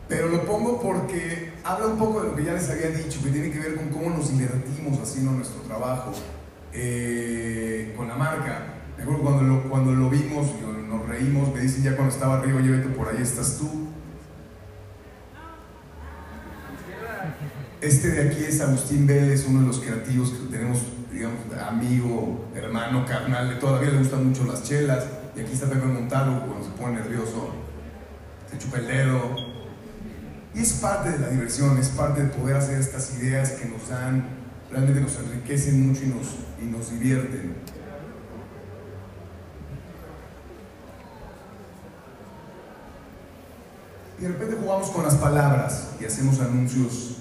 pero 0.08 0.28
lo 0.28 0.44
pongo 0.44 0.80
porque 0.80 1.52
habla 1.64 1.86
un 1.86 1.98
poco 1.98 2.22
de 2.22 2.28
lo 2.28 2.36
que 2.36 2.44
ya 2.44 2.52
les 2.52 2.70
había 2.70 2.90
dicho, 2.90 3.20
que 3.22 3.30
tiene 3.30 3.50
que 3.50 3.58
ver 3.58 3.74
con 3.74 3.88
cómo 3.88 4.10
nos 4.10 4.36
divertimos 4.36 5.00
haciendo 5.00 5.32
nuestro 5.32 5.60
trabajo 5.62 6.12
eh, 6.72 7.92
con 7.96 8.06
la 8.08 8.14
marca. 8.14 8.74
Me 8.96 9.02
acuerdo 9.02 9.22
cuando 9.22 9.42
lo, 9.42 9.68
cuando 9.68 9.92
lo 9.92 10.08
vimos, 10.08 10.46
nos 10.88 11.08
reímos, 11.08 11.52
me 11.52 11.60
dicen 11.60 11.82
ya 11.82 11.96
cuando 11.96 12.14
estaba 12.14 12.38
arriba, 12.38 12.58
oye 12.58 12.78
por 12.96 13.08
ahí 13.08 13.20
estás 13.20 13.58
tú. 13.58 13.88
Este 17.80 18.08
de 18.08 18.28
aquí 18.28 18.42
es 18.42 18.60
Agustín 18.62 19.06
Vélez, 19.06 19.44
uno 19.46 19.60
de 19.60 19.66
los 19.66 19.80
creativos 19.80 20.30
que 20.30 20.50
tenemos, 20.50 20.78
digamos, 21.12 21.40
amigo, 21.68 22.46
hermano, 22.54 23.04
carnal, 23.04 23.58
todavía 23.58 23.90
le 23.90 23.98
gustan 23.98 24.26
mucho 24.26 24.44
las 24.44 24.62
chelas. 24.62 25.04
Y 25.36 25.40
aquí 25.40 25.52
está 25.52 25.68
Pepe 25.68 25.84
Montalvo, 25.84 26.46
cuando 26.46 26.64
se 26.64 26.70
pone 26.70 26.94
nervioso, 26.94 27.50
se 28.50 28.56
chupa 28.56 28.78
el 28.78 28.86
dedo. 28.86 29.36
Y 30.54 30.60
es 30.60 30.72
parte 30.74 31.10
de 31.10 31.18
la 31.18 31.28
diversión, 31.28 31.76
es 31.76 31.90
parte 31.90 32.22
de 32.22 32.28
poder 32.30 32.56
hacer 32.56 32.80
estas 32.80 33.14
ideas 33.18 33.52
que 33.52 33.68
nos 33.68 33.90
dan, 33.90 34.24
realmente 34.70 35.02
nos 35.02 35.14
enriquecen 35.18 35.86
mucho 35.86 36.04
y 36.04 36.06
nos, 36.06 36.28
y 36.62 36.64
nos 36.64 36.90
divierten. 36.90 37.56
Y 44.18 44.22
de 44.22 44.28
repente 44.28 44.56
jugamos 44.58 44.88
con 44.88 45.04
las 45.04 45.16
palabras 45.16 45.90
y 46.00 46.06
hacemos 46.06 46.40
anuncios 46.40 47.16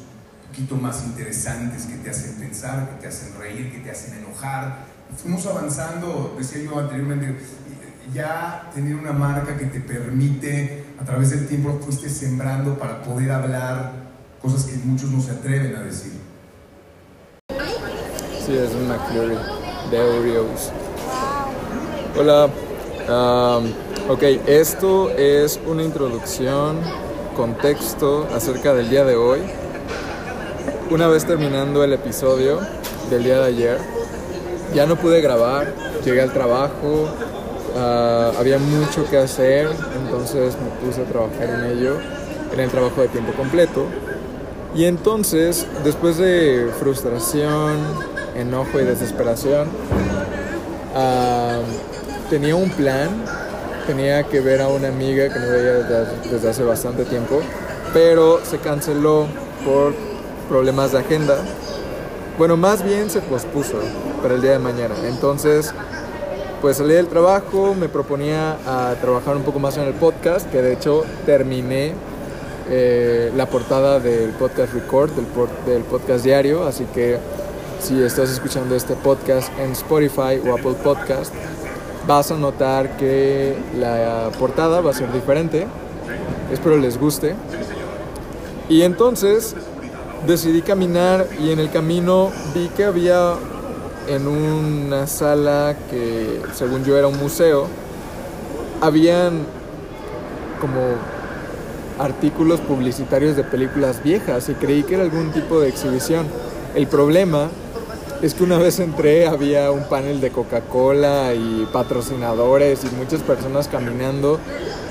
poquito 0.56 0.76
más 0.76 1.04
interesantes 1.04 1.86
que 1.86 1.96
te 1.98 2.10
hacen 2.10 2.36
pensar, 2.36 2.90
que 2.90 3.02
te 3.02 3.08
hacen 3.08 3.38
reír, 3.38 3.74
que 3.74 3.80
te 3.80 3.92
hacen 3.92 4.18
enojar. 4.20 4.86
Fuimos 5.22 5.46
avanzando, 5.48 6.34
decía 6.38 6.64
yo 6.64 6.80
anteriormente, 6.80 7.36
ya 8.14 8.72
tener 8.74 8.96
una 8.96 9.12
marca 9.12 9.58
que 9.58 9.66
te 9.66 9.82
permite, 9.82 10.86
a 10.98 11.04
través 11.04 11.32
del 11.32 11.48
tiempo 11.50 11.78
fuiste 11.84 12.10
sembrando 12.10 12.80
para 12.80 13.04
poder 13.04 13.32
hablar 13.32 13.92
cosas 14.42 14.64
que 14.64 14.78
muchos 14.78 15.12
no 15.12 15.22
se 15.22 15.32
atreven 15.32 15.76
a 15.76 15.82
decir. 15.82 16.14
Sí, 18.46 18.56
es 18.56 18.74
una 18.76 18.96
McFlurry 18.96 19.38
de 19.92 20.00
Oreos. 20.00 20.72
Hola. 22.18 22.50
ok, 24.08 24.24
esto 24.48 25.10
es 25.10 25.60
una 25.68 25.84
introducción, 25.84 26.80
contexto 27.36 28.26
acerca 28.34 28.74
del 28.74 28.90
día 28.90 29.04
de 29.04 29.18
hoy 29.18 29.42
una 30.90 31.08
vez 31.08 31.26
terminando 31.26 31.84
el 31.84 31.94
episodio 31.94 32.60
del 33.10 33.24
día 33.24 33.40
de 33.40 33.46
ayer, 33.46 33.78
ya 34.74 34.86
no 34.86 34.96
pude 34.96 35.22
grabar, 35.22 35.74
llegué 36.04 36.22
al 36.22 36.32
trabajo, 36.32 37.08
ah, 37.76 38.32
había 38.38 38.60
mucho 38.60 39.10
que 39.10 39.18
hacer, 39.18 39.68
entonces 40.04 40.56
me 40.56 40.86
puse 40.86 41.02
a 41.02 41.06
trabajar 41.06 41.50
en 41.50 41.78
ello, 41.78 41.98
en 42.54 42.60
el 42.60 42.70
trabajo 42.70 43.02
de 43.02 43.08
tiempo 43.08 43.34
completo. 43.34 43.86
Y 44.76 44.86
entonces, 44.86 45.66
después 45.84 46.18
de 46.18 46.70
frustración, 46.80 47.78
enojo 48.36 48.80
y 48.80 48.84
desesperación, 48.84 49.70
ah, 50.96 51.60
tenía 52.30 52.56
un 52.56 52.70
plan, 52.70 53.10
tenía 53.88 54.24
que 54.24 54.40
ver 54.40 54.62
a 54.62 54.68
una 54.68 54.90
amiga 54.90 55.34
que 55.34 55.40
no 55.40 55.50
veía 55.50 55.74
desde 56.30 56.50
hace 56.50 56.64
bastante 56.64 57.06
tiempo, 57.06 57.42
pero 57.94 58.42
se 58.44 58.58
canceló 58.60 59.28
por 59.64 59.94
problemas 60.46 60.92
de 60.92 61.00
agenda. 61.00 61.38
Bueno, 62.38 62.58
más 62.58 62.84
bien 62.84 63.10
se 63.10 63.22
pospuso 63.22 63.80
para 64.22 64.36
el 64.36 64.42
día 64.42 64.52
de 64.52 64.60
mañana. 64.60 64.96
Entonces, 65.06 65.74
pues 66.62 66.78
salí 66.78 66.94
del 66.94 67.08
trabajo, 67.08 67.76
me 67.76 67.90
proponía 67.90 68.58
a 68.66 68.96
trabajar 69.00 69.36
un 69.36 69.44
poco 69.44 69.60
más 69.60 69.78
en 69.78 69.84
el 69.84 69.94
podcast, 69.94 70.50
que 70.50 70.62
de 70.62 70.74
hecho 70.74 71.04
terminé 71.26 71.94
eh, 72.70 73.32
la 73.36 73.46
portada 73.46 74.00
del 74.00 74.32
podcast 74.32 74.74
Record, 74.74 75.12
del, 75.12 75.26
del 75.66 75.84
podcast 75.84 76.24
diario, 76.24 76.66
así 76.66 76.86
que 76.86 77.20
si 77.80 78.02
estás 78.02 78.32
escuchando 78.32 78.76
este 78.76 78.96
podcast 78.96 79.52
en 79.60 79.74
Spotify 79.74 80.42
o 80.44 80.54
Apple 80.54 80.76
Podcast, 80.84 81.34
vas 82.08 82.32
a 82.32 82.36
notar 82.36 82.98
que 82.98 83.56
la 83.78 84.32
portada 84.40 84.82
va 84.82 84.92
a 84.92 84.94
ser 84.94 85.12
diferente. 85.14 85.68
Espero 86.52 86.78
les 86.78 87.00
guste. 87.00 87.36
Y 88.70 88.82
entonces 88.82 89.56
decidí 90.26 90.62
caminar 90.62 91.28
y 91.40 91.52
en 91.52 91.60
el 91.60 91.72
camino 91.72 92.32
vi 92.54 92.68
que 92.70 92.86
había 92.86 93.36
en 94.08 94.28
una 94.28 95.08
sala 95.08 95.76
que 95.90 96.42
según 96.54 96.84
yo 96.84 96.98
era 96.98 97.08
un 97.08 97.18
museo, 97.18 97.68
habían 98.82 99.46
como 100.60 100.80
artículos 102.00 102.60
publicitarios 102.62 103.36
de 103.36 103.44
películas 103.44 104.04
viejas 104.04 104.50
y 104.50 104.54
creí 104.54 104.84
que 104.84 104.96
era 104.96 105.04
algún 105.04 105.32
tipo 105.32 105.60
de 105.60 105.70
exhibición. 105.70 106.28
El 106.76 106.88
problema 106.88 107.50
es 108.22 108.34
que 108.34 108.44
una 108.44 108.58
vez 108.58 108.80
entré 108.80 109.28
había 109.28 109.72
un 109.72 109.84
panel 109.84 110.22
de 110.22 110.32
Coca-Cola 110.32 111.34
y 111.34 111.68
patrocinadores 111.72 112.84
y 112.84 112.96
muchas 112.96 113.22
personas 113.22 113.68
caminando. 113.68 114.40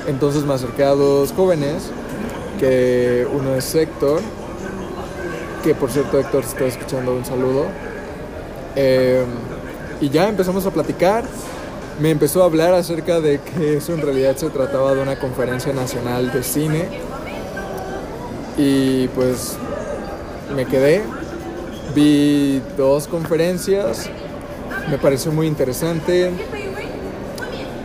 Entonces 0.06 0.44
me 0.44 0.54
acerqué 0.54 0.84
a 0.84 0.90
dos 0.90 1.32
jóvenes, 1.32 1.90
que 2.58 3.26
uno 3.32 3.54
es 3.54 3.74
Héctor, 3.74 4.20
que 5.64 5.74
por 5.74 5.90
cierto 5.90 6.18
Héctor 6.18 6.44
se 6.44 6.50
está 6.50 6.64
escuchando 6.66 7.14
un 7.14 7.24
saludo. 7.24 7.64
Eh, 8.76 9.24
y 10.00 10.10
ya 10.10 10.28
empezamos 10.28 10.66
a 10.66 10.70
platicar. 10.70 11.24
Me 12.00 12.10
empezó 12.10 12.42
a 12.42 12.46
hablar 12.46 12.74
acerca 12.74 13.20
de 13.20 13.40
que 13.40 13.78
eso 13.78 13.94
en 13.94 14.02
realidad 14.02 14.36
se 14.36 14.50
trataba 14.50 14.94
de 14.94 15.00
una 15.00 15.18
conferencia 15.18 15.72
nacional 15.72 16.32
de 16.32 16.42
cine. 16.42 16.88
Y 18.58 19.08
pues 19.08 19.56
me 20.54 20.66
quedé, 20.66 21.02
vi 21.94 22.60
dos 22.76 23.08
conferencias, 23.08 24.08
me 24.90 24.98
pareció 24.98 25.32
muy 25.32 25.46
interesante. 25.46 26.30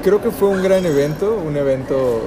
Creo 0.03 0.21
que 0.21 0.31
fue 0.31 0.49
un 0.49 0.61
gran 0.61 0.85
evento, 0.85 1.41
un 1.45 1.55
evento 1.57 2.21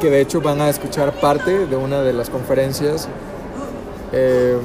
que 0.00 0.10
de 0.10 0.20
hecho 0.20 0.40
van 0.40 0.60
a 0.60 0.68
escuchar 0.68 1.12
parte 1.20 1.66
de 1.66 1.76
una 1.76 2.02
de 2.02 2.12
las 2.12 2.28
conferencias. 2.28 3.08
Eh, 4.12 4.58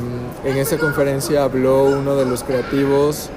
en 0.43 0.57
esa 0.57 0.77
conferencia 0.77 1.43
habló 1.43 1.85
uno 1.85 2.17
de 2.17 2.25
los 2.25 2.43
creativos 2.43 3.29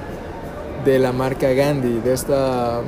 de 0.85 0.99
la 0.99 1.13
marca 1.13 1.53
Gandhi, 1.53 2.01
de 2.01 2.13
esta 2.13 2.81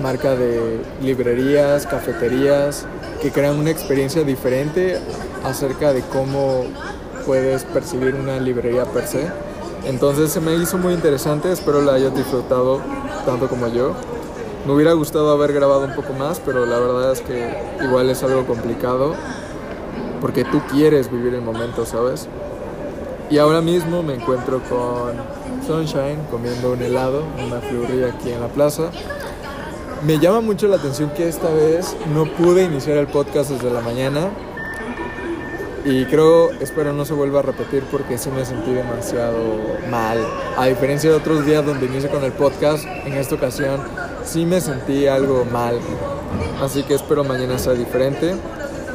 marca 0.00 0.36
de 0.36 0.80
librerías, 1.02 1.86
cafeterías, 1.86 2.86
que 3.20 3.32
crean 3.32 3.58
una 3.58 3.70
experiencia 3.70 4.22
diferente 4.22 5.00
acerca 5.44 5.92
de 5.92 6.02
cómo 6.02 6.66
puedes 7.26 7.64
percibir 7.64 8.14
una 8.14 8.38
librería 8.38 8.84
per 8.84 9.06
se. 9.06 9.26
Entonces 9.84 10.30
se 10.30 10.40
me 10.40 10.54
hizo 10.54 10.78
muy 10.78 10.94
interesante, 10.94 11.50
espero 11.50 11.82
la 11.82 11.94
hayas 11.94 12.14
disfrutado 12.14 12.80
tanto 13.26 13.48
como 13.48 13.66
yo. 13.66 13.94
Me 14.66 14.72
hubiera 14.72 14.92
gustado 14.92 15.32
haber 15.32 15.52
grabado 15.52 15.84
un 15.84 15.94
poco 15.94 16.12
más, 16.12 16.40
pero 16.44 16.64
la 16.64 16.78
verdad 16.78 17.12
es 17.12 17.20
que 17.22 17.52
igual 17.82 18.08
es 18.08 18.22
algo 18.22 18.46
complicado 18.46 19.16
porque 20.22 20.44
tú 20.44 20.62
quieres 20.70 21.10
vivir 21.10 21.34
el 21.34 21.42
momento, 21.42 21.84
¿sabes? 21.84 22.28
Y 23.28 23.38
ahora 23.38 23.60
mismo 23.60 24.04
me 24.04 24.14
encuentro 24.14 24.62
con 24.68 25.14
Sunshine 25.66 26.18
comiendo 26.30 26.72
un 26.72 26.80
helado, 26.80 27.24
una 27.44 27.60
flurry 27.60 28.04
aquí 28.04 28.30
en 28.30 28.40
la 28.40 28.46
plaza. 28.46 28.92
Me 30.06 30.20
llama 30.20 30.40
mucho 30.40 30.68
la 30.68 30.76
atención 30.76 31.10
que 31.10 31.28
esta 31.28 31.50
vez 31.50 31.96
no 32.14 32.24
pude 32.24 32.62
iniciar 32.62 32.98
el 32.98 33.08
podcast 33.08 33.50
desde 33.50 33.70
la 33.70 33.80
mañana. 33.80 34.30
Y 35.84 36.04
creo, 36.04 36.52
espero 36.60 36.92
no 36.92 37.04
se 37.04 37.14
vuelva 37.14 37.40
a 37.40 37.42
repetir 37.42 37.82
porque 37.90 38.16
sí 38.16 38.30
me 38.30 38.44
sentí 38.44 38.72
demasiado 38.72 39.42
mal. 39.90 40.18
A 40.56 40.66
diferencia 40.66 41.10
de 41.10 41.16
otros 41.16 41.44
días 41.44 41.66
donde 41.66 41.86
inicio 41.86 42.08
con 42.10 42.22
el 42.22 42.32
podcast, 42.32 42.84
en 42.84 43.14
esta 43.14 43.34
ocasión 43.34 43.80
sí 44.24 44.46
me 44.46 44.60
sentí 44.60 45.08
algo 45.08 45.44
mal. 45.44 45.80
Así 46.62 46.84
que 46.84 46.94
espero 46.94 47.24
mañana 47.24 47.58
sea 47.58 47.72
diferente. 47.72 48.36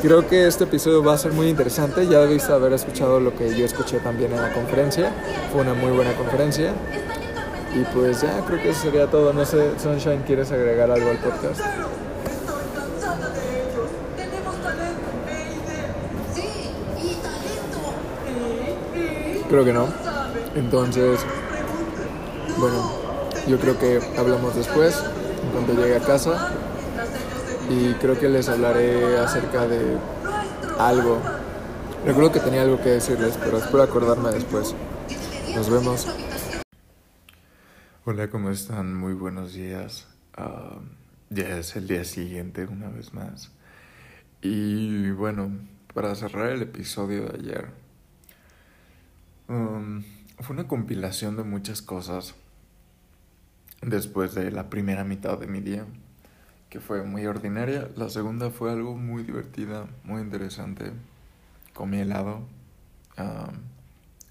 Creo 0.02 0.28
que 0.28 0.46
este 0.48 0.66
episodio 0.66 1.04
va 1.04 1.14
a 1.14 1.18
ser 1.18 1.34
muy 1.34 1.48
interesante. 1.48 2.08
Ya 2.08 2.20
debiste 2.20 2.54
haber 2.54 2.72
escuchado 2.74 3.20
lo 3.20 3.36
que 3.36 3.56
yo 3.56 3.66
escuché 3.66 4.00
también 4.00 4.32
en 4.32 4.42
la 4.42 4.54
conferencia. 4.54 5.12
Fue 5.52 5.62
una 5.62 5.74
muy 5.74 5.92
buena 5.92 6.14
conferencia. 6.14 6.72
Y 7.74 7.84
pues 7.96 8.22
ya, 8.22 8.42
creo 8.46 8.62
que 8.62 8.70
eso 8.70 8.84
sería 8.84 9.08
todo. 9.08 9.34
No 9.34 9.44
sé, 9.44 9.72
Sunshine, 9.82 10.22
¿quieres 10.26 10.52
agregar 10.52 10.92
algo 10.92 11.10
al 11.10 11.18
podcast? 11.18 11.62
Creo 19.50 19.66
que 19.66 19.74
no. 19.74 19.88
Entonces, 20.56 21.20
bueno, 22.58 22.92
yo 23.48 23.58
creo 23.60 23.80
que 23.80 24.00
hablamos 24.18 24.56
después, 24.56 25.02
cuando 25.54 25.74
llegue 25.74 25.96
a 25.96 26.00
casa. 26.02 26.52
Y 27.70 27.94
creo 27.96 28.18
que 28.18 28.30
les 28.30 28.48
hablaré 28.48 29.18
acerca 29.18 29.68
de 29.68 29.98
algo. 30.80 31.22
Recuerdo 32.06 32.32
que 32.32 32.40
tenía 32.40 32.62
algo 32.62 32.82
que 32.82 32.90
decirles, 32.90 33.38
pero 33.38 33.58
espero 33.58 33.84
acordarme 33.84 34.30
después. 34.32 34.74
Nos 35.54 35.70
vemos. 35.70 36.08
Hola, 38.06 38.30
¿cómo 38.30 38.52
están? 38.52 38.96
Muy 38.96 39.14
buenos 39.14 39.54
días. 39.54 40.08
Ah, 40.38 40.80
ya 41.30 41.58
es 41.58 41.76
el 41.76 41.88
día 41.88 42.06
siguiente, 42.06 42.66
una 42.66 42.88
vez 42.90 43.14
más. 43.14 43.52
Y 44.42 45.12
bueno, 45.12 45.52
para 45.94 46.16
cerrar 46.16 46.52
el 46.52 46.62
episodio 46.62 47.26
de 47.26 47.40
ayer, 47.40 47.68
um, 49.50 50.04
fue 50.40 50.54
una 50.56 50.68
compilación 50.68 51.36
de 51.36 51.44
muchas 51.44 51.82
cosas 51.82 52.36
después 53.82 54.36
de 54.36 54.52
la 54.52 54.70
primera 54.70 55.04
mitad 55.04 55.38
de 55.38 55.48
mi 55.48 55.60
día, 55.60 55.86
que 56.70 56.80
fue 56.80 57.04
muy 57.04 57.26
ordinaria. 57.26 57.90
La 57.96 58.10
segunda 58.10 58.50
fue 58.50 58.72
algo 58.72 58.96
muy 58.96 59.24
divertida, 59.24 59.88
muy 60.04 60.22
interesante. 60.22 60.92
Comí 61.74 62.00
helado. 62.00 62.48
Um, 63.18 63.56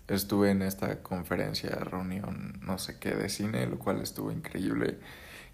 estuve 0.08 0.50
en 0.50 0.62
esta 0.62 1.02
conferencia, 1.02 1.70
reunión, 1.70 2.60
no 2.62 2.78
sé 2.78 2.98
qué, 2.98 3.14
de 3.14 3.28
cine, 3.28 3.66
lo 3.66 3.78
cual 3.78 4.00
estuvo 4.00 4.30
increíble. 4.30 4.98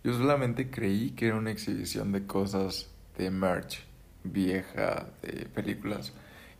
Yo 0.04 0.12
solamente 0.14 0.70
creí 0.70 1.10
que 1.10 1.28
era 1.28 1.36
una 1.36 1.50
exhibición 1.50 2.12
de 2.12 2.26
cosas 2.26 2.88
de 3.16 3.30
merch 3.30 3.84
vieja, 4.24 5.06
de 5.22 5.46
películas, 5.46 6.12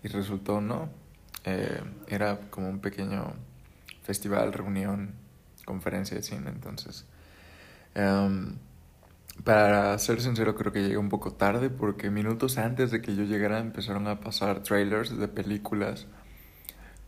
y 0.03 0.09
resultó 0.09 0.61
no. 0.61 0.89
Eh, 1.45 1.83
era 2.07 2.39
como 2.51 2.69
un 2.69 2.81
pequeño 2.81 3.35
festival, 4.05 4.53
reunión, 4.53 5.15
conferencia 5.65 6.17
de 6.17 6.23
cine, 6.23 6.51
entonces. 6.51 7.05
Um, 7.95 8.57
para 9.45 9.99
ser 9.99 10.21
sincero, 10.21 10.55
creo 10.55 10.73
que 10.73 10.83
llegué 10.83 10.99
un 10.99 11.09
poco 11.09 11.33
tarde 11.33 11.71
porque 11.71 12.11
minutos 12.11 12.59
antes 12.59 12.91
de 12.91 13.03
que 13.03 13.17
yo 13.17 13.25
llegara 13.25 13.59
empezaron 13.59 14.07
a 14.07 14.21
pasar 14.21 14.63
trailers 14.63 15.17
de 15.19 15.29
películas 15.29 16.07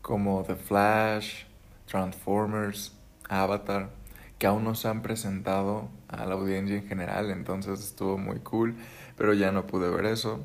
como 0.02 0.42
The 0.42 0.56
Flash, 0.56 1.44
Transformers, 1.86 2.92
Avatar, 3.28 3.90
que 4.38 4.46
aún 4.46 4.64
no 4.64 4.74
se 4.74 4.88
han 4.88 5.02
presentado 5.02 5.88
a 6.08 6.26
la 6.26 6.34
audiencia 6.34 6.76
en 6.76 6.86
general, 6.86 7.30
entonces 7.30 7.80
estuvo 7.80 8.18
muy 8.18 8.40
cool, 8.40 8.74
pero 9.16 9.32
ya 9.32 9.52
no 9.52 9.66
pude 9.66 9.88
ver 9.90 10.06
eso. 10.06 10.44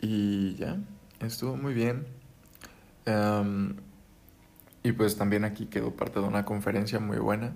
Y 0.00 0.54
ya, 0.56 0.78
estuvo 1.20 1.56
muy 1.56 1.74
bien. 1.74 2.06
Um, 3.06 3.76
y 4.82 4.92
pues 4.92 5.16
también 5.16 5.44
aquí 5.44 5.66
quedó 5.66 5.90
parte 5.96 6.20
de 6.20 6.26
una 6.26 6.44
conferencia 6.44 7.00
muy 7.00 7.18
buena 7.18 7.54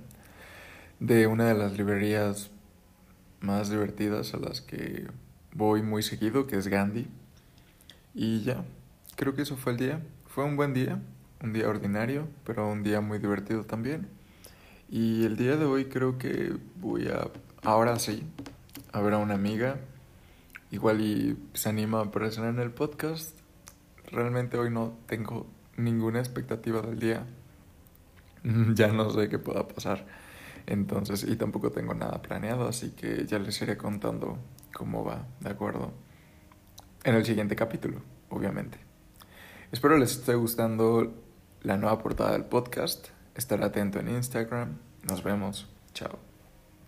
de 1.00 1.26
una 1.26 1.46
de 1.46 1.54
las 1.54 1.72
librerías 1.76 2.50
más 3.40 3.70
divertidas 3.70 4.34
a 4.34 4.38
las 4.38 4.60
que 4.60 5.06
voy 5.52 5.82
muy 5.82 6.02
seguido, 6.02 6.46
que 6.46 6.56
es 6.56 6.68
Gandhi. 6.68 7.06
Y 8.14 8.42
ya, 8.42 8.64
creo 9.16 9.34
que 9.34 9.42
eso 9.42 9.56
fue 9.56 9.72
el 9.72 9.78
día. 9.78 10.02
Fue 10.26 10.44
un 10.44 10.56
buen 10.56 10.74
día, 10.74 11.00
un 11.42 11.52
día 11.52 11.68
ordinario, 11.68 12.28
pero 12.44 12.68
un 12.68 12.82
día 12.82 13.00
muy 13.00 13.18
divertido 13.18 13.64
también. 13.64 14.08
Y 14.90 15.24
el 15.24 15.36
día 15.36 15.56
de 15.56 15.64
hoy 15.64 15.86
creo 15.86 16.18
que 16.18 16.56
voy 16.76 17.08
a, 17.08 17.28
ahora 17.62 17.98
sí, 17.98 18.22
a 18.92 19.00
ver 19.00 19.14
a 19.14 19.18
una 19.18 19.34
amiga. 19.34 19.76
Igual 20.70 21.00
y 21.00 21.38
se 21.54 21.68
anima 21.68 22.00
a 22.00 22.04
aparecer 22.04 22.44
en 22.44 22.58
el 22.58 22.70
podcast. 22.70 23.38
Realmente 24.10 24.58
hoy 24.58 24.70
no 24.70 24.98
tengo 25.06 25.46
ninguna 25.76 26.18
expectativa 26.18 26.82
del 26.82 26.98
día. 26.98 27.26
ya 28.74 28.88
no 28.88 29.10
sé 29.10 29.28
qué 29.28 29.38
pueda 29.38 29.66
pasar. 29.66 30.06
Entonces, 30.68 31.24
y 31.24 31.34
tampoco 31.36 31.70
tengo 31.70 31.94
nada 31.94 32.20
planeado, 32.20 32.68
así 32.68 32.90
que 32.90 33.24
ya 33.24 33.38
les 33.38 33.60
iré 33.62 33.78
contando 33.78 34.36
cómo 34.74 35.02
va, 35.02 35.26
¿de 35.40 35.48
acuerdo? 35.48 35.92
En 37.04 37.14
el 37.14 37.24
siguiente 37.24 37.56
capítulo, 37.56 38.02
obviamente. 38.28 38.78
Espero 39.72 39.96
les 39.96 40.12
esté 40.12 40.34
gustando 40.34 41.14
la 41.62 41.78
nueva 41.78 41.98
portada 41.98 42.32
del 42.32 42.44
podcast. 42.44 43.08
Estar 43.34 43.62
atento 43.62 43.98
en 43.98 44.08
Instagram. 44.08 44.76
Nos 45.08 45.22
vemos. 45.22 45.68
Chao. 45.94 46.27